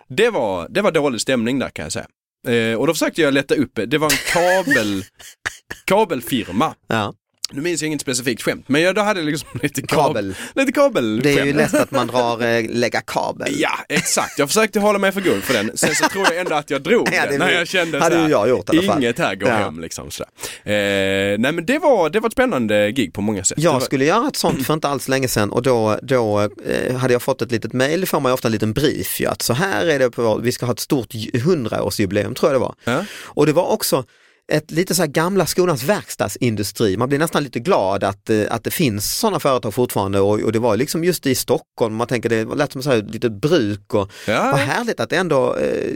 Det, 0.07 0.29
var, 0.29 0.67
det 0.69 0.81
var 0.81 0.91
dålig 0.91 1.21
stämning 1.21 1.59
där 1.59 1.69
kan 1.69 1.83
jag 1.83 1.91
säga. 1.91 2.07
Eh, 2.47 2.73
och 2.79 2.87
då 2.87 2.93
försökte 2.93 3.21
jag 3.21 3.33
leta 3.33 3.55
upp, 3.55 3.79
det 3.87 3.97
var 3.97 4.11
en 4.11 4.17
kabel, 4.33 5.03
kabelfirma. 5.85 6.75
Ja. 6.87 7.13
Nu 7.51 7.61
minns 7.61 7.81
jag 7.81 7.87
inget 7.87 8.01
specifikt 8.01 8.41
skämt, 8.41 8.69
men 8.69 8.81
jag, 8.81 8.95
då 8.95 9.01
hade 9.01 9.21
liksom 9.21 9.49
lite 9.63 9.81
kab, 9.81 10.05
Kabel. 10.07 10.35
Lite 10.55 10.71
kabel 10.71 11.19
Det 11.19 11.39
är 11.39 11.45
ju 11.45 11.53
lätt 11.53 11.73
att 11.73 11.91
man 11.91 12.07
drar 12.07 12.43
eh, 12.43 12.65
lägga 12.69 13.01
kabel. 13.01 13.53
Ja, 13.57 13.71
exakt. 13.89 14.39
Jag 14.39 14.47
försökte 14.47 14.79
hålla 14.79 14.99
mig 14.99 15.11
för 15.11 15.21
god 15.21 15.43
för 15.43 15.53
den. 15.53 15.71
Sen 15.77 15.95
så 15.95 16.09
tror 16.11 16.25
jag 16.25 16.37
ändå 16.37 16.55
att 16.55 16.69
jag 16.69 16.81
drog 16.81 17.09
Ja, 17.13 17.21
den 17.21 17.31
det 17.31 17.37
när 17.45 17.51
jag 17.51 17.67
kände 17.67 17.99
hade 17.99 18.15
så 18.15 18.21
här, 18.21 18.27
ju 18.27 18.31
jag 18.33 18.49
gjort 18.49 18.73
inget 18.73 19.19
här 19.19 19.35
går 19.35 19.49
Ja. 19.49 19.55
hem 19.55 19.79
liksom. 19.79 20.11
Så 20.11 20.23
eh, 20.23 20.29
nej 20.65 21.37
men 21.51 21.65
det 21.65 21.79
var, 21.79 22.09
det 22.09 22.19
var 22.19 22.27
ett 22.27 22.33
spännande 22.33 22.91
gig 22.91 23.13
på 23.13 23.21
många 23.21 23.43
sätt. 23.43 23.57
Jag 23.61 23.73
var, 23.73 23.79
skulle 23.79 24.05
göra 24.05 24.27
ett 24.27 24.35
sånt 24.35 24.65
för 24.65 24.73
inte 24.73 24.87
alls 24.87 25.07
länge 25.07 25.27
sedan 25.27 25.51
och 25.51 25.61
då, 25.61 25.99
då 26.01 26.41
eh, 26.41 26.95
hade 26.95 27.13
jag 27.13 27.21
fått 27.21 27.41
ett 27.41 27.51
litet 27.51 27.73
mail, 27.73 28.05
får 28.07 28.19
man 28.19 28.29
ju 28.29 28.33
ofta 28.33 28.47
en 28.47 28.51
liten 28.51 28.73
brief 28.73 29.19
ju, 29.21 29.27
att 29.27 29.41
så 29.41 29.53
här 29.53 29.85
är 29.87 29.99
det 29.99 30.09
på, 30.11 30.37
vi 30.37 30.51
ska 30.51 30.65
ha 30.65 30.73
ett 30.73 30.79
stort 30.79 31.13
100-årsjubileum 31.13 32.33
tror 32.33 32.51
jag 32.51 32.55
det 32.55 32.59
var. 32.65 32.75
Ja. 32.83 33.05
Och 33.23 33.45
det 33.45 33.53
var 33.53 33.65
också 33.71 34.03
ett 34.51 34.71
lite 34.71 34.95
så 34.95 35.01
här 35.01 35.07
gamla 35.07 35.45
skolans 35.45 35.83
verkstadsindustri. 35.83 36.97
Man 36.97 37.09
blir 37.09 37.19
nästan 37.19 37.43
lite 37.43 37.59
glad 37.59 38.03
att, 38.03 38.29
eh, 38.29 38.41
att 38.49 38.63
det 38.63 38.71
finns 38.71 39.19
sådana 39.19 39.39
företag 39.39 39.73
fortfarande 39.73 40.19
och, 40.19 40.39
och 40.39 40.51
det 40.51 40.59
var 40.59 40.77
liksom 40.77 41.03
just 41.03 41.25
i 41.25 41.35
Stockholm, 41.35 41.95
man 41.95 42.07
tänker 42.07 42.29
det 42.29 42.55
lät 42.55 42.71
som 42.71 42.83
så 42.83 42.89
här 42.89 42.97
ett 42.97 43.11
litet 43.11 43.31
bruk 43.31 43.93
och 43.93 44.11
Ja. 44.27 44.49
vad 44.51 44.59
härligt 44.59 44.99
att 44.99 45.09
det 45.09 45.15
ändå, 45.15 45.55
eh, 45.55 45.93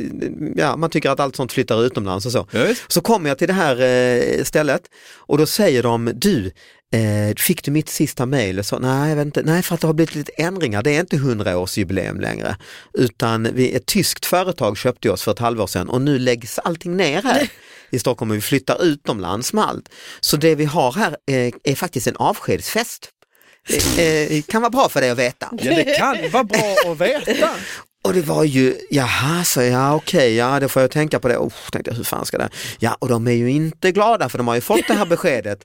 ja 0.56 0.76
man 0.78 0.90
tycker 0.90 1.10
att 1.10 1.20
allt 1.20 1.36
sånt 1.36 1.52
flyttar 1.52 1.84
utomlands 1.86 2.26
och 2.26 2.32
så. 2.32 2.48
Ja. 2.52 2.66
Så 2.88 3.02
kommer 3.02 3.30
jag 3.30 3.38
till 3.38 3.48
det 3.48 3.54
här 3.54 3.82
eh, 3.82 4.44
stället 4.44 4.82
och 5.16 5.38
då 5.38 5.46
säger 5.46 5.84
de, 5.84 6.12
du, 6.16 6.52
fick 7.38 7.64
du 7.64 7.72
mitt 7.72 7.90
sista 7.90 8.26
mejl? 8.26 8.64
Så, 8.64 8.80
nej, 8.80 9.22
inte. 9.22 9.42
nej, 9.44 9.62
för 9.64 9.76
att 9.76 9.82
det 9.82 9.88
har 9.88 9.94
blivit 9.94 10.16
lite 10.16 10.32
ändringar. 10.32 10.84
Det 10.84 10.96
är 10.96 11.00
inte 11.00 11.16
100-årsjubileum 11.16 12.22
längre. 12.22 12.56
Utan 12.94 13.48
vi, 13.54 13.74
ett 13.76 13.86
tyskt 13.86 14.26
företag 14.26 14.78
köpte 14.78 15.10
oss 15.10 15.24
för 15.24 15.32
ett 15.32 15.40
halvår 15.40 15.68
sedan 15.68 15.90
och 15.90 16.02
nu 16.02 16.20
läggs 16.20 16.60
allting 16.60 16.98
ner 16.98 17.22
här 17.22 17.50
i 17.90 18.00
Stockholm 18.00 18.32
och 18.32 18.38
vi 18.38 18.42
flyttar 18.42 18.84
utomlands 18.84 19.54
med 19.54 19.64
allt. 19.64 19.90
Så 20.20 20.38
det 20.38 20.56
vi 20.56 20.66
har 20.66 20.92
här 20.92 21.18
är, 21.26 21.54
är 21.64 21.76
faktiskt 21.76 22.08
en 22.08 22.16
avskedsfest. 22.16 23.10
Det 23.96 24.38
eh, 24.38 24.42
kan 24.42 24.62
vara 24.62 24.70
bra 24.70 24.90
för 24.90 25.02
dig 25.02 25.10
att 25.10 25.18
veta. 25.18 25.50
Ja, 25.52 25.76
det 25.76 25.98
kan 25.98 26.32
vara 26.32 26.44
bra 26.44 26.76
att 26.86 27.02
veta. 27.02 27.50
Och 28.04 28.14
det 28.14 28.22
var 28.22 28.44
ju, 28.44 28.76
jaha, 28.90 29.44
så 29.44 29.62
ja 29.62 29.96
okej, 29.96 30.36
ja 30.36 30.60
då 30.60 30.68
får 30.68 30.82
jag 30.82 30.92
tänka 30.92 31.20
på 31.20 31.28
det. 31.28 31.38
Oh, 31.38 31.52
tänkte 31.72 31.92
jag, 31.92 31.96
hur 31.98 32.04
fan 32.04 32.26
ska 32.26 32.38
det? 32.38 32.50
Ja, 32.80 32.96
och 33.00 33.08
de 33.10 33.28
är 33.28 33.32
ju 33.32 33.50
inte 33.52 33.92
glada 33.92 34.30
för 34.30 34.38
de 34.38 34.48
har 34.48 34.56
ju 34.56 34.62
fått 34.62 34.88
det 34.88 34.94
här 34.94 35.06
beskedet 35.10 35.60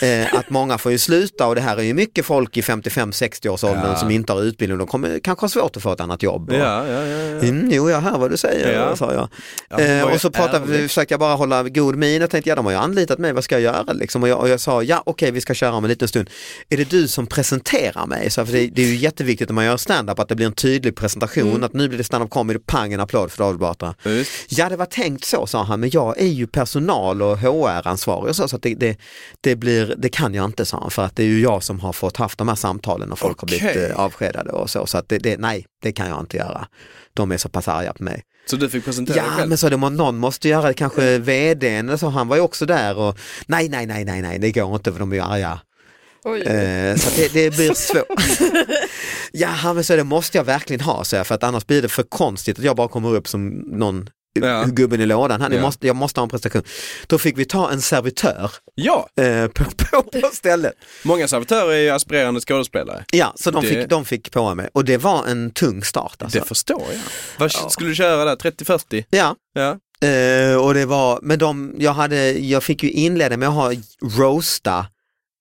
eh, 0.00 0.34
att 0.34 0.50
många 0.50 0.78
får 0.78 0.92
ju 0.92 0.98
sluta 0.98 1.46
och 1.46 1.54
det 1.54 1.60
här 1.60 1.76
är 1.76 1.82
ju 1.82 1.94
mycket 1.94 2.26
folk 2.26 2.56
i 2.56 2.60
55-60 2.60 3.48
års 3.48 3.64
åldern 3.64 3.84
Ja. 3.86 3.96
som 3.96 4.10
inte 4.10 4.32
har 4.32 4.42
utbildning. 4.42 4.78
De 4.78 4.86
kommer 4.86 5.18
kanske 5.18 5.44
ha 5.44 5.48
svårt 5.48 5.76
att 5.76 5.82
få 5.82 5.92
ett 5.92 6.00
annat 6.00 6.22
jobb. 6.22 6.50
Och, 6.50 6.56
Ja, 6.56 6.86
ja, 6.86 6.92
ja, 7.06 7.16
ja. 7.16 7.38
Mm, 7.40 7.70
jo, 7.72 7.90
jag 7.90 8.00
hör 8.00 8.18
vad 8.18 8.30
du 8.30 8.36
säger, 8.36 8.72
Ja. 8.80 8.96
sa 8.96 9.12
jag. 9.12 9.28
Ja, 9.70 9.76
det 9.76 9.98
eh, 9.98 10.04
och 10.12 10.20
så 10.20 10.30
pratade 10.30 10.66
vi, 10.66 10.88
försökte 10.88 11.12
jag 11.12 11.20
bara 11.20 11.34
hålla 11.34 11.62
god 11.62 11.96
min 11.96 12.22
och 12.22 12.30
tänkte, 12.30 12.50
ja 12.50 12.56
de 12.56 12.64
har 12.64 12.72
ju 12.72 12.78
anlitat 12.78 13.18
mig, 13.18 13.32
vad 13.32 13.44
ska 13.44 13.54
jag 13.54 13.62
göra? 13.62 13.92
Liksom. 13.92 14.22
Och, 14.22 14.28
jag, 14.28 14.40
och 14.40 14.48
jag 14.48 14.60
sa, 14.60 14.82
ja 14.82 15.02
okej 15.06 15.30
vi 15.30 15.40
ska 15.40 15.54
köra 15.54 15.72
om 15.74 15.84
en 15.84 15.88
liten 15.90 16.08
stund. 16.08 16.30
Är 16.68 16.76
det 16.76 16.90
du 16.90 17.08
som 17.08 17.26
presenterar 17.26 18.06
mig? 18.06 18.30
Så, 18.30 18.46
för 18.46 18.52
det, 18.52 18.66
det 18.66 18.82
är 18.82 18.86
ju 18.86 18.96
jätteviktigt 18.96 19.48
när 19.48 19.54
man 19.54 19.64
gör 19.64 19.76
stand-up 19.76 20.18
att 20.18 20.28
det 20.28 20.34
blir 20.34 20.46
en 20.46 20.52
tydlig 20.52 20.96
presentation, 20.96 21.64
att 21.64 21.72
nu 21.76 21.88
blir 21.88 21.98
det 21.98 22.04
stand-up 22.04 22.30
comedy, 22.30 22.58
pang 22.58 22.92
en 22.92 23.00
applåd 23.00 23.32
för 23.32 23.38
David 23.44 23.60
Batra. 23.60 23.94
Ja, 24.02 24.10
just. 24.10 24.30
Ja 24.48 24.68
det 24.68 24.76
var 24.76 24.86
tänkt 24.86 25.24
så 25.24 25.46
sa 25.46 25.62
han, 25.62 25.80
men 25.80 25.90
jag 25.90 26.18
är 26.20 26.26
ju 26.26 26.46
personal 26.46 27.22
och 27.22 27.38
HR-ansvarig 27.38 28.28
och 28.28 28.36
så, 28.36 28.48
så 28.48 28.56
att 28.56 28.62
det, 28.62 28.74
det, 28.74 28.98
det, 29.40 29.56
blir, 29.56 29.94
det 29.98 30.08
kan 30.08 30.34
jag 30.34 30.44
inte 30.44 30.64
sa 30.64 30.80
han, 30.80 30.90
för 30.90 31.02
att 31.02 31.16
det 31.16 31.22
är 31.22 31.26
ju 31.26 31.40
jag 31.40 31.62
som 31.62 31.80
har 31.80 31.92
fått 31.92 32.16
haft 32.16 32.38
de 32.38 32.48
här 32.48 32.54
samtalen 32.54 33.12
och 33.12 33.18
folk 33.18 33.42
Okej. 33.42 33.58
har 33.58 33.72
blivit 33.72 33.90
eh, 33.90 33.98
avskedade 34.00 34.50
och 34.50 34.70
så, 34.70 34.86
så 34.86 34.98
att 34.98 35.08
det, 35.08 35.18
det, 35.18 35.36
nej, 35.38 35.66
det 35.82 35.92
kan 35.92 36.08
jag 36.08 36.20
inte 36.20 36.36
göra. 36.36 36.66
De 37.14 37.32
är 37.32 37.36
så 37.36 37.48
pass 37.48 37.68
arga 37.68 37.92
på 37.92 38.02
mig. 38.02 38.22
Så 38.50 38.56
du 38.56 38.68
fick 38.70 38.84
presentera 38.84 39.14
dig 39.14 39.24
Ja 39.26 39.36
själv? 39.36 39.48
men 39.48 39.58
så 39.58 39.68
det, 39.68 39.76
någon 39.76 40.16
måste 40.16 40.48
göra 40.48 40.68
det, 40.68 40.74
kanske 40.74 41.18
vdn 41.18 41.88
eller 41.88 41.96
så, 41.96 42.08
han 42.08 42.28
var 42.28 42.36
ju 42.36 42.42
också 42.42 42.66
där 42.66 42.98
och 42.98 43.18
nej, 43.46 43.68
nej, 43.68 43.86
nej, 43.86 44.04
nej, 44.04 44.22
nej, 44.22 44.38
det 44.38 44.52
går 44.52 44.74
inte 44.74 44.92
för 44.92 44.98
de 44.98 45.12
är 45.12 45.16
ju 45.16 45.22
arga. 45.22 45.60
Oj. 46.24 46.40
Eh, 46.42 46.96
så 46.96 47.08
att 47.08 47.16
det, 47.16 47.32
det 47.32 47.56
blir 47.56 47.74
svårt. 47.88 48.06
ja 49.38 49.72
men 49.74 49.84
så 49.84 49.96
det 49.96 50.04
måste 50.04 50.38
jag 50.38 50.44
verkligen 50.44 50.80
ha 50.80 51.04
så 51.04 51.16
jag, 51.16 51.26
för 51.26 51.34
att 51.34 51.42
annars 51.44 51.66
blir 51.66 51.82
det 51.82 51.88
för 51.88 52.02
konstigt 52.02 52.58
att 52.58 52.64
jag 52.64 52.76
bara 52.76 52.88
kommer 52.88 53.14
upp 53.14 53.28
som 53.28 53.48
någon 53.66 54.08
Ja. 54.40 54.64
gubben 54.64 55.00
i 55.00 55.06
lådan. 55.06 55.40
Han, 55.40 55.52
jag, 55.52 55.58
Ja. 55.58 55.62
måste, 55.66 55.86
jag 55.86 55.96
måste 55.96 56.20
ha 56.20 56.22
en 56.22 56.28
prestation. 56.30 56.62
Då 57.06 57.18
fick 57.18 57.38
vi 57.38 57.44
ta 57.44 57.70
en 57.70 57.80
servitör 57.82 58.50
Ja, 58.74 59.08
eh, 59.20 59.46
på, 59.46 59.64
på, 59.76 60.02
på 60.02 60.30
stället. 60.32 60.72
många 61.02 61.28
servitörer 61.28 61.70
är 61.72 61.78
ju 61.80 61.90
aspirerande 61.90 62.40
skådespelare. 62.40 63.04
Ja, 63.12 63.32
så 63.36 63.50
de, 63.50 63.62
Det- 63.64 63.68
fick, 63.68 63.88
de 63.88 64.04
fick 64.04 64.30
på 64.30 64.54
mig 64.54 64.68
och 64.74 64.84
det 64.84 64.96
var 64.96 65.26
en 65.26 65.50
tung 65.50 65.84
start. 65.84 66.22
Alltså. 66.22 66.38
Det 66.38 66.44
förstår 66.44 66.82
jag. 66.92 67.00
Vad 67.38 67.72
skulle 67.72 67.88
du 67.90 67.94
köra 67.94 68.24
där? 68.24 68.36
30-40? 68.36 69.04
Ja, 69.10 69.34
Ja. 69.54 69.76
Eh, 70.08 70.56
och 70.56 70.74
det 70.74 70.86
var, 70.86 71.18
men 71.22 71.38
de, 71.38 71.74
jag, 71.78 71.92
hade, 71.92 72.30
jag 72.32 72.62
fick 72.62 72.82
ju 72.82 72.90
inleda 72.90 73.36
med 73.36 73.48
att 73.48 73.54
ha 73.54 73.72
roasta 74.18 74.86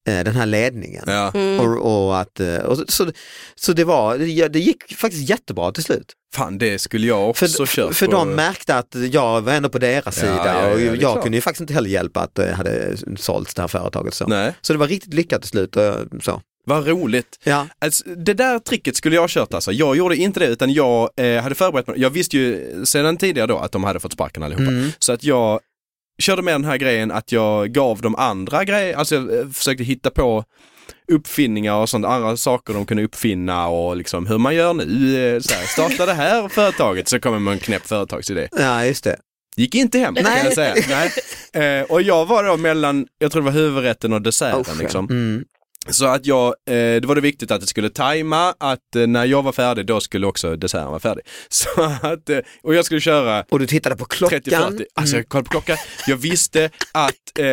den 0.05 0.35
här 0.35 0.45
ledningen. 0.45 1.03
ja. 1.07 1.31
Och, 1.59 2.05
och 2.05 2.19
att, 2.19 2.39
eh, 2.39 2.55
och 2.57 2.77
så, 2.77 2.85
så, 2.87 3.11
så 3.55 3.73
det 3.73 3.83
var, 3.83 4.17
det, 4.17 4.47
det 4.47 4.59
gick 4.59 4.95
faktiskt 4.97 5.29
jättebra 5.29 5.71
till 5.71 5.83
slut. 5.83 6.13
Fan, 6.35 6.57
det 6.57 6.79
skulle 6.79 7.07
jag 7.07 7.29
också 7.29 7.47
För, 7.47 7.65
kört 7.65 7.95
för 7.95 8.05
på. 8.05 8.11
de 8.11 8.29
märkte 8.35 8.75
att 8.75 8.95
jag 9.11 9.41
var 9.41 9.53
ändå 9.53 9.69
på 9.69 9.79
deras 9.79 10.15
sida 10.15 10.41
ja, 10.45 10.67
ja, 10.67 10.73
och 10.73 10.81
jag 10.81 10.99
klart. 10.99 11.23
kunde 11.23 11.37
ju 11.37 11.41
faktiskt 11.41 11.61
inte 11.61 11.73
heller 11.73 11.89
hjälpa 11.89 12.19
att 12.19 12.35
det 12.35 12.53
hade 12.53 12.97
sålts 13.17 13.53
det 13.53 13.61
här 13.61 13.67
företaget. 13.67 14.13
Så, 14.13 14.27
Nej, 14.27 14.53
så 14.61 14.73
det 14.73 14.79
var 14.79 14.87
riktigt 14.87 15.13
lyckat 15.13 15.41
till 15.41 15.49
slut. 15.49 15.75
Och, 15.75 15.93
så. 16.23 16.41
vad 16.65 16.87
roligt. 16.87 17.39
Ja. 17.43 17.67
Alltså, 17.79 18.03
det 18.09 18.33
där 18.33 18.59
tricket 18.59 18.95
skulle 18.95 19.15
jag 19.15 19.21
ha 19.23 19.27
kört 19.29 19.53
alltså. 19.53 19.71
Jag 19.71 19.95
gjorde 19.97 20.15
inte 20.15 20.39
det 20.39 20.47
utan 20.47 20.73
jag 20.73 21.09
eh, 21.17 21.41
hade 21.43 21.55
förberett 21.55 21.87
mig. 21.87 21.99
Jag 21.99 22.09
visste 22.09 22.37
ju 22.37 22.71
sedan 22.85 23.17
tidigare 23.17 23.47
då 23.47 23.57
att 23.57 23.71
de 23.71 23.83
hade 23.83 23.99
fått 23.99 24.13
sparken 24.13 24.43
allihopa. 24.43 24.63
Mm. 24.71 24.91
Så 24.99 25.11
att 25.13 25.23
jag 25.23 25.59
körde 26.21 26.41
med 26.41 26.54
den 26.54 26.65
här 26.65 26.78
grejen 26.78 27.12
att 27.12 27.32
jag 27.32 27.71
gav 27.71 28.01
dem 28.01 28.15
andra 28.15 28.63
grejer, 28.63 28.95
alltså 28.95 29.15
jag 29.15 29.39
eh, 29.39 29.49
försökte 29.49 29.84
hitta 29.84 30.10
på 30.10 30.43
uppfinningar 31.12 31.75
och 31.75 31.89
sånt, 31.89 32.06
andra 32.06 32.38
saker 32.38 32.73
de 32.73 32.86
kunde 32.86 33.04
uppfinna 33.04 33.67
och 33.67 33.97
liksom 33.97 34.28
hur 34.28 34.38
man 34.38 34.56
gör 34.56 34.73
nu, 34.73 34.86
eh, 35.36 35.39
så 35.39 35.54
här, 35.54 35.65
starta 35.65 36.06
det 36.06 36.13
här 36.13 36.47
företaget 36.49 37.08
så 37.08 37.19
kommer 37.19 37.39
man 37.39 37.54
en 37.54 37.60
knäpp 37.60 37.88
företagsidé. 37.88 38.47
ja, 38.51 38.86
just 38.86 39.04
det. 39.04 39.17
Gick 39.58 39.75
inte 39.75 39.99
hem 39.99 40.15
kan 40.15 40.38
jag 40.43 40.54
säga. 40.54 40.75
Nej. 40.89 41.12
Eh, 41.80 41.84
och 41.84 42.01
jag 42.01 42.25
var 42.25 42.43
då 42.43 42.58
mellan, 42.58 43.08
jag 43.17 43.32
tror 43.32 43.41
det 43.41 43.45
var 43.45 43.51
huvudrätten 43.51 44.13
och 44.13 44.21
desserten 44.21 44.63
ja. 44.67 44.82
liksom. 44.82 45.08
Mm. 45.10 45.43
Så 45.89 46.05
att 46.05 46.25
jag, 46.25 46.47
eh, 46.47 46.73
det 46.75 47.05
var 47.05 47.15
det 47.15 47.21
viktigt 47.21 47.51
att 47.51 47.61
det 47.61 47.67
skulle 47.67 47.89
tajma, 47.89 48.53
att 48.59 48.95
eh, 48.95 49.07
när 49.07 49.25
jag 49.25 49.43
var 49.43 49.51
färdig 49.51 49.85
då 49.85 49.99
skulle 50.01 50.27
också 50.27 50.55
desserten 50.55 50.87
vara 50.87 50.99
färdig. 50.99 51.23
Så 51.49 51.69
att, 51.83 52.29
eh, 52.29 52.37
och 52.63 52.75
jag 52.75 52.85
skulle 52.85 53.01
köra 53.01 53.45
Och 53.49 53.59
du 53.59 53.67
tittade 53.67 53.95
på 53.95 54.05
klockan. 54.05 54.39
30-40, 54.41 54.83
alltså 54.95 55.15
jag 55.15 55.29
kollade 55.29 55.45
på 55.45 55.51
klockan, 55.51 55.77
jag 56.07 56.17
visste 56.17 56.69
att 56.91 57.39
eh, 57.39 57.43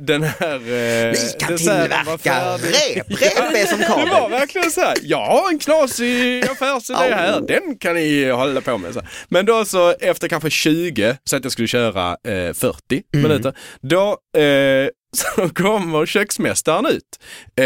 den 0.00 0.22
här 0.22 0.54
eh, 0.54 1.12
Ni 1.12 1.32
kan 1.38 1.56
tillverka 1.56 2.56
rep, 2.56 3.10
rep 3.10 3.54
är 3.54 3.66
som 3.66 3.78
Det 3.82 3.88
var 3.88 4.04
kabel. 4.18 4.30
verkligen 4.30 4.70
så 4.70 4.80
här, 4.80 4.94
jag 5.02 5.24
har 5.26 5.48
en 5.48 5.58
knasig 5.58 6.44
affärsidé 6.44 6.98
här, 7.14 7.40
den 7.40 7.78
kan 7.78 7.94
ni 7.94 8.30
hålla 8.30 8.60
på 8.60 8.78
med. 8.78 8.94
Så. 8.94 9.00
här. 9.00 9.08
Men 9.28 9.46
då 9.46 9.64
så 9.64 9.90
efter 10.00 10.28
kanske 10.28 10.50
20, 10.50 11.16
så 11.24 11.36
att 11.36 11.44
jag 11.44 11.52
skulle 11.52 11.68
köra 11.68 12.08
eh, 12.10 12.52
40 12.54 13.02
Mm. 13.14 13.22
minuter, 13.28 13.54
då 13.80 14.18
eh, 14.40 14.88
så 15.16 15.48
kommer 15.48 16.06
köksmästaren 16.06 16.86
ut 16.86 17.20
eh, 17.56 17.64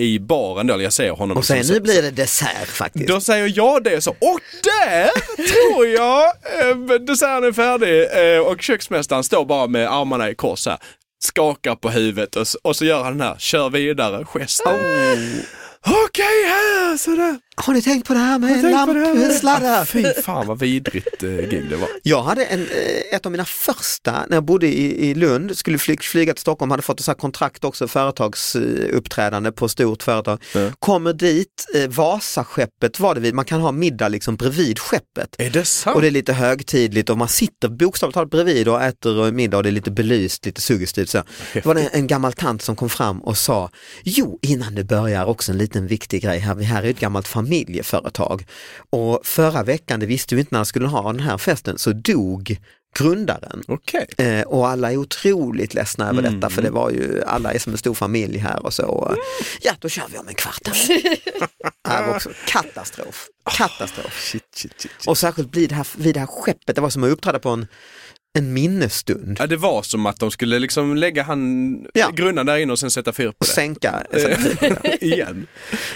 i 0.00 0.18
baren 0.20 0.70
eller 0.70 0.84
jag 0.84 0.92
ser 0.92 1.10
honom. 1.10 1.36
Och 1.36 1.44
sen 1.44 1.66
nu 1.68 1.80
blir 1.80 2.02
det 2.02 2.10
dessert 2.10 2.68
faktiskt. 2.68 3.08
då 3.08 3.20
säger 3.20 3.52
jag 3.56 3.84
det 3.84 4.00
så, 4.00 4.10
och 4.10 4.40
där 4.62 5.10
tror 5.36 5.86
jag 5.86 6.24
eh, 6.24 7.00
desserten 7.00 7.44
är 7.44 7.52
färdig 7.52 8.34
eh, 8.34 8.40
och 8.40 8.62
köksmästaren 8.62 9.24
står 9.24 9.44
bara 9.44 9.66
med 9.66 9.92
armarna 9.92 10.30
i 10.30 10.34
kors 10.34 10.66
här, 10.66 10.78
skakar 11.24 11.74
på 11.74 11.90
huvudet 11.90 12.36
och, 12.36 12.46
och 12.62 12.76
så 12.76 12.84
gör 12.84 13.02
han 13.02 13.18
den 13.18 13.28
här, 13.28 13.36
kör 13.38 13.70
vidare 13.70 14.24
gesten. 14.34 14.80
Okej 15.86 16.44
här, 16.48 16.96
sådär. 16.96 17.38
Har 17.60 17.74
ni 17.74 17.82
tänkt 17.82 18.08
på 18.08 18.12
det 18.14 18.18
här 18.18 18.38
med 18.38 18.70
lampsladdar? 18.70 19.84
Fy 19.84 20.04
fan 20.22 20.46
vad 20.46 20.58
vidrigt 20.58 21.22
eh, 21.22 21.30
gig 21.30 21.70
det 21.70 21.76
var. 21.76 21.88
Jag 22.02 22.22
hade 22.22 22.44
en, 22.44 22.60
eh, 22.60 23.16
ett 23.16 23.26
av 23.26 23.32
mina 23.32 23.44
första, 23.44 24.12
när 24.28 24.36
jag 24.36 24.44
bodde 24.44 24.66
i, 24.66 25.10
i 25.10 25.14
Lund, 25.14 25.58
skulle 25.58 25.78
fly, 25.78 25.96
flyga 25.96 26.34
till 26.34 26.40
Stockholm, 26.40 26.70
hade 26.70 26.82
fått 26.82 27.00
ett 27.00 27.06
så 27.06 27.14
kontrakt 27.14 27.64
också, 27.64 27.88
företagsuppträdande 27.88 29.52
på 29.52 29.68
stort 29.68 30.02
företag. 30.02 30.42
Ja. 30.54 30.70
Kommer 30.78 31.12
dit, 31.12 31.66
eh, 31.74 31.88
Vasaskeppet 31.88 33.00
var 33.00 33.14
det 33.14 33.20
vid, 33.20 33.34
man 33.34 33.44
kan 33.44 33.60
ha 33.60 33.72
middag 33.72 34.08
liksom 34.08 34.36
bredvid 34.36 34.78
skeppet. 34.78 35.36
Är 35.38 35.50
det 35.50 35.64
sant? 35.64 35.96
Och 35.96 36.02
det 36.02 36.08
är 36.08 36.10
lite 36.10 36.32
högtidligt 36.32 37.10
och 37.10 37.18
man 37.18 37.28
sitter 37.28 37.68
bokstavligt 37.68 38.14
talat 38.14 38.30
bredvid 38.30 38.68
och 38.68 38.82
äter 38.82 39.32
middag 39.32 39.56
och 39.56 39.62
det 39.62 39.68
är 39.68 39.72
lite 39.72 39.90
belyst, 39.90 40.46
lite 40.46 40.60
suggestivt. 40.60 41.08
Så. 41.08 41.22
Det 41.52 41.66
var 41.66 41.74
det 41.74 41.88
en 41.92 42.06
gammal 42.06 42.32
tant 42.32 42.62
som 42.62 42.76
kom 42.76 42.88
fram 42.88 43.20
och 43.20 43.36
sa, 43.36 43.70
jo 44.04 44.38
innan 44.42 44.74
det 44.74 44.84
börjar 44.84 45.24
också 45.24 45.52
en 45.52 45.58
liten 45.58 45.86
viktig 45.86 46.22
grej 46.22 46.38
här, 46.38 46.54
vi 46.54 46.64
här 46.64 46.82
är 46.82 46.90
ett 46.90 47.00
gammalt 47.00 47.28
familjeföretag 47.46 48.46
och 48.90 49.26
förra 49.26 49.62
veckan, 49.62 50.00
det 50.00 50.06
visste 50.06 50.34
vi 50.34 50.40
inte 50.40 50.54
när 50.54 50.60
jag 50.60 50.66
skulle 50.66 50.86
ha 50.86 51.12
den 51.12 51.20
här 51.20 51.38
festen, 51.38 51.78
så 51.78 51.92
dog 51.92 52.58
grundaren. 52.98 53.62
Okej. 53.68 54.06
Eh, 54.18 54.42
och 54.42 54.68
alla 54.68 54.92
är 54.92 54.96
otroligt 54.96 55.74
ledsna 55.74 56.08
över 56.08 56.22
detta 56.22 56.50
för 56.50 56.62
det 56.62 56.70
var 56.70 56.90
ju, 56.90 57.22
alla 57.26 57.52
är 57.52 57.58
som 57.58 57.72
en 57.72 57.78
stor 57.78 57.94
familj 57.94 58.38
här 58.38 58.66
och 58.66 58.74
så. 58.74 58.86
Och, 58.86 59.16
ja, 59.60 59.72
då 59.78 59.88
kör 59.88 60.04
vi 60.12 60.18
om 60.18 60.28
en 60.28 60.34
kvart. 60.34 60.60
det 61.84 62.06
var 62.06 62.14
också 62.14 62.30
katastrof. 62.46 63.26
Katastrof. 63.56 64.20
Shit, 64.20 64.42
shit, 64.54 64.72
shit. 64.80 64.92
shit. 64.92 65.06
Och 65.06 65.18
särskilt 65.18 65.56
vid 65.56 65.68
det 65.68 65.74
här, 65.74 65.86
vid 65.96 66.14
det 66.14 66.20
här 66.20 66.26
skeppet, 66.26 66.76
det 66.76 66.80
var 66.80 66.90
som 66.90 67.04
att 67.04 67.10
uppträda 67.10 67.38
på 67.38 67.48
en, 67.48 67.66
en 68.36 68.52
minnesstund. 68.52 69.36
Ja, 69.40 69.46
det 69.46 69.56
var 69.56 69.82
som 69.82 70.06
att 70.06 70.20
de 70.20 70.30
skulle 70.30 70.58
liksom 70.58 70.96
lägga 70.96 71.22
han, 71.22 71.86
Ja. 71.94 72.10
grundaren 72.14 72.46
där 72.46 72.56
inne 72.56 72.72
och 72.72 72.78
sen 72.78 72.90
sätta 72.90 73.12
fyr 73.12 73.24
på 73.26 73.30
Och 73.38 73.46
det. 73.46 73.52
sänka. 73.52 74.02
Igen. 75.00 75.46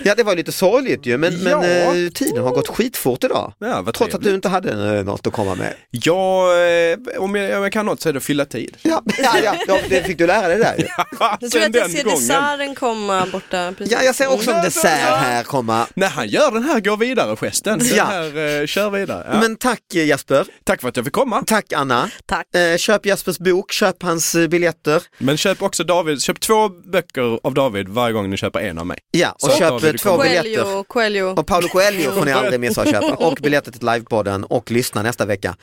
Ja 0.03 0.15
det 0.15 0.23
var 0.23 0.37
lite 0.37 0.53
sorgligt 0.53 1.07
ju 1.07 1.19
men, 1.19 1.33
Ja. 1.45 1.61
men 1.61 2.05
eh, 2.07 2.11
tiden 2.11 2.45
har 2.45 2.51
gått 2.51 2.69
skitfort 2.69 3.25
idag. 3.25 3.53
Ja, 3.59 3.83
vad 3.83 3.95
Trots 3.95 4.15
att 4.15 4.23
du 4.23 4.35
inte 4.35 4.49
hade 4.49 4.97
eh, 4.99 5.05
något 5.05 5.27
att 5.27 5.33
komma 5.33 5.55
med. 5.55 5.75
Ja, 5.91 6.55
eh, 6.59 6.99
om 7.23 7.35
jag, 7.35 7.57
om 7.57 7.63
jag 7.63 7.73
kan 7.73 7.87
något 7.87 8.01
så 8.01 8.09
är 8.09 8.13
det 8.13 8.17
att 8.17 8.23
fylla 8.25 8.45
tid. 8.45 8.77
Ja, 8.83 9.03
ja, 9.19 9.33
ja 9.45 9.55
ja, 9.69 9.79
det 9.89 10.03
fick 10.03 10.19
du 10.19 10.27
lära 10.27 10.49
dig 10.49 10.59
där 10.59 10.75
ju. 10.79 10.85
Jag 11.41 11.51
tror 11.51 11.63
att 11.63 11.63
jag 11.63 11.73
den 11.73 11.91
ser 11.91 12.05
gången. 12.05 12.19
desserten 12.19 12.75
komma 12.75 13.27
borta. 13.33 13.73
Precis. 13.79 13.93
Ja, 13.93 14.03
jag 14.03 14.15
ser 14.15 14.33
också 14.33 14.51
en 14.51 14.65
dessert 14.65 14.85
här 15.01 15.43
komma. 15.43 15.87
När 15.95 16.09
han 16.09 16.29
gör 16.29 16.51
den 16.51 16.65
här 16.65 16.81
gå 16.81 16.97
vidare 16.97 17.37
gesten, 17.37 17.79
den 17.79 17.89
Ja. 17.97 18.05
här 18.05 18.61
eh, 18.61 18.67
kör 18.67 18.91
vidare. 18.91 19.27
Ja. 19.33 19.41
Men 19.41 19.57
tack 19.57 19.95
eh, 19.95 20.05
Jasper, 20.07 20.47
Tack 20.65 20.81
för 20.81 20.89
att 20.89 20.97
jag 20.97 21.05
fick 21.05 21.15
komma. 21.15 21.43
tack 21.47 21.73
Anna. 21.73 22.11
Tack. 22.31 22.55
Eh, 22.55 22.77
köp 22.77 23.07
Jaspers 23.07 23.39
bok, 23.39 23.73
köp 23.73 24.03
hans 24.03 24.35
eh, 24.35 24.47
biljetter. 24.49 25.03
Men 25.19 25.37
köp 25.37 25.63
också 25.63 25.85
David, 25.85 26.23
köp 26.23 26.41
två 26.41 26.69
böcker 26.69 27.39
av 27.43 27.55
David 27.55 27.89
varje 27.89 28.13
gång 28.13 28.31
ni 28.31 28.37
köper 28.37 28.61
en 28.61 28.79
av 28.79 28.87
mig. 28.87 28.99
Ja, 29.11 29.31
och 29.33 29.41
Så, 29.41 29.59
köp 29.59 29.69
David, 29.69 29.95
eh, 29.95 29.99
två 29.99 30.11
kommer. 30.11 30.25
biljetter. 30.25 30.63
Coelho, 30.65 30.85
Coelho. 30.85 31.27
Och 31.41 31.47
Paolo 31.47 31.69
Coelho 31.69 32.13
får 32.13 32.25
ni 32.25 32.33
aldrig 32.33 32.61
missa 32.61 32.83
att 32.83 32.91
köpa. 32.91 33.15
Och 33.15 33.39
biljetter 33.43 33.73
till 33.73 33.87
livepodden 33.87 34.45
och 34.45 34.71
lyssna 34.71 35.03
nästa 35.03 35.25
vecka. 35.27 35.57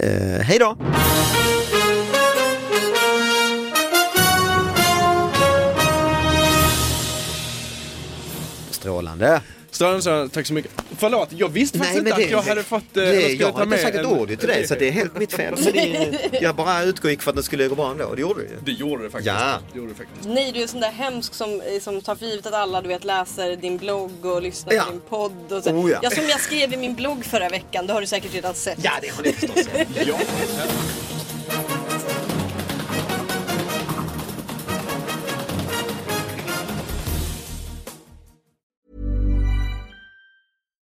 Eh, 0.00 0.40
hej 0.40 0.58
då! 0.58 0.76
Strålande. 8.70 9.40
Strålande, 9.72 10.28
tack 10.28 10.46
så 10.46 10.52
mycket. 10.54 10.70
Förlåt, 10.98 11.28
jag 11.32 11.48
visste 11.48 11.78
faktiskt 11.78 11.98
inte 11.98 12.10
men 12.10 12.24
att 12.24 12.30
jag 12.30 12.42
hade 12.42 12.62
fått... 12.62 12.82
eh, 12.96 13.02
det, 13.02 13.08
eller 13.08 13.20
skulle 13.22 13.42
jag 13.42 13.52
har 13.52 13.62
inte 13.62 13.78
sagt 13.78 13.96
ett 13.96 14.06
ord 14.06 14.28
till 14.28 14.48
dig 14.48 14.66
så 14.68 14.74
det 14.74 14.88
är 14.88 14.92
helt 14.92 15.18
mitt 15.18 15.32
fel. 15.32 15.54
Men 15.64 15.72
det, 15.72 16.38
jag 16.40 16.54
bara 16.56 16.82
utgick 16.82 17.22
för 17.22 17.30
att 17.30 17.36
det 17.36 17.42
skulle 17.42 17.68
gå 17.68 17.74
bra 17.74 17.90
ändå. 17.90 18.14
Det 18.14 18.20
gjorde 18.20 18.40
det 18.42 18.48
ju. 18.48 18.56
Det 18.64 18.72
gjorde 18.72 19.02
det 19.02 19.10
faktiskt. 19.10 19.26
Ja. 19.26 19.58
Det 19.72 19.78
gjorde 19.78 19.92
det 19.92 19.96
faktiskt. 19.98 20.28
Nej, 20.28 20.52
du 20.52 20.62
är 20.62 20.66
sån 20.66 20.80
där 20.80 20.90
hemsk 20.90 21.34
som, 21.34 21.60
eh, 21.60 21.80
som 21.80 22.00
tar 22.00 22.14
för 22.14 22.26
givet 22.26 22.46
att 22.46 22.54
alla 22.54 22.80
du 22.82 22.88
vet 22.88 23.04
läser 23.04 23.56
din 23.56 23.78
blogg 23.78 24.24
och 24.26 24.42
lyssnar 24.42 24.72
Ja. 24.74 24.82
på 24.84 24.90
din 24.90 25.00
podd. 25.00 25.52
Och 25.58 25.64
så. 25.64 25.70
Oh, 25.70 25.90
ja. 26.02 26.10
som 26.10 26.28
jag 26.28 26.40
skrev 26.40 26.72
i 26.72 26.76
min 26.76 26.94
blogg 26.94 27.24
förra 27.24 27.48
veckan, 27.48 27.86
det 27.86 27.92
har 27.92 28.00
du 28.00 28.06
säkert 28.06 28.34
redan 28.34 28.54
sett. 28.54 28.78
Ja, 28.82 28.92
det 29.02 29.08
har 29.08 29.22
ni 29.22 29.32
förstås. 29.32 29.66
Ja. 30.06 30.18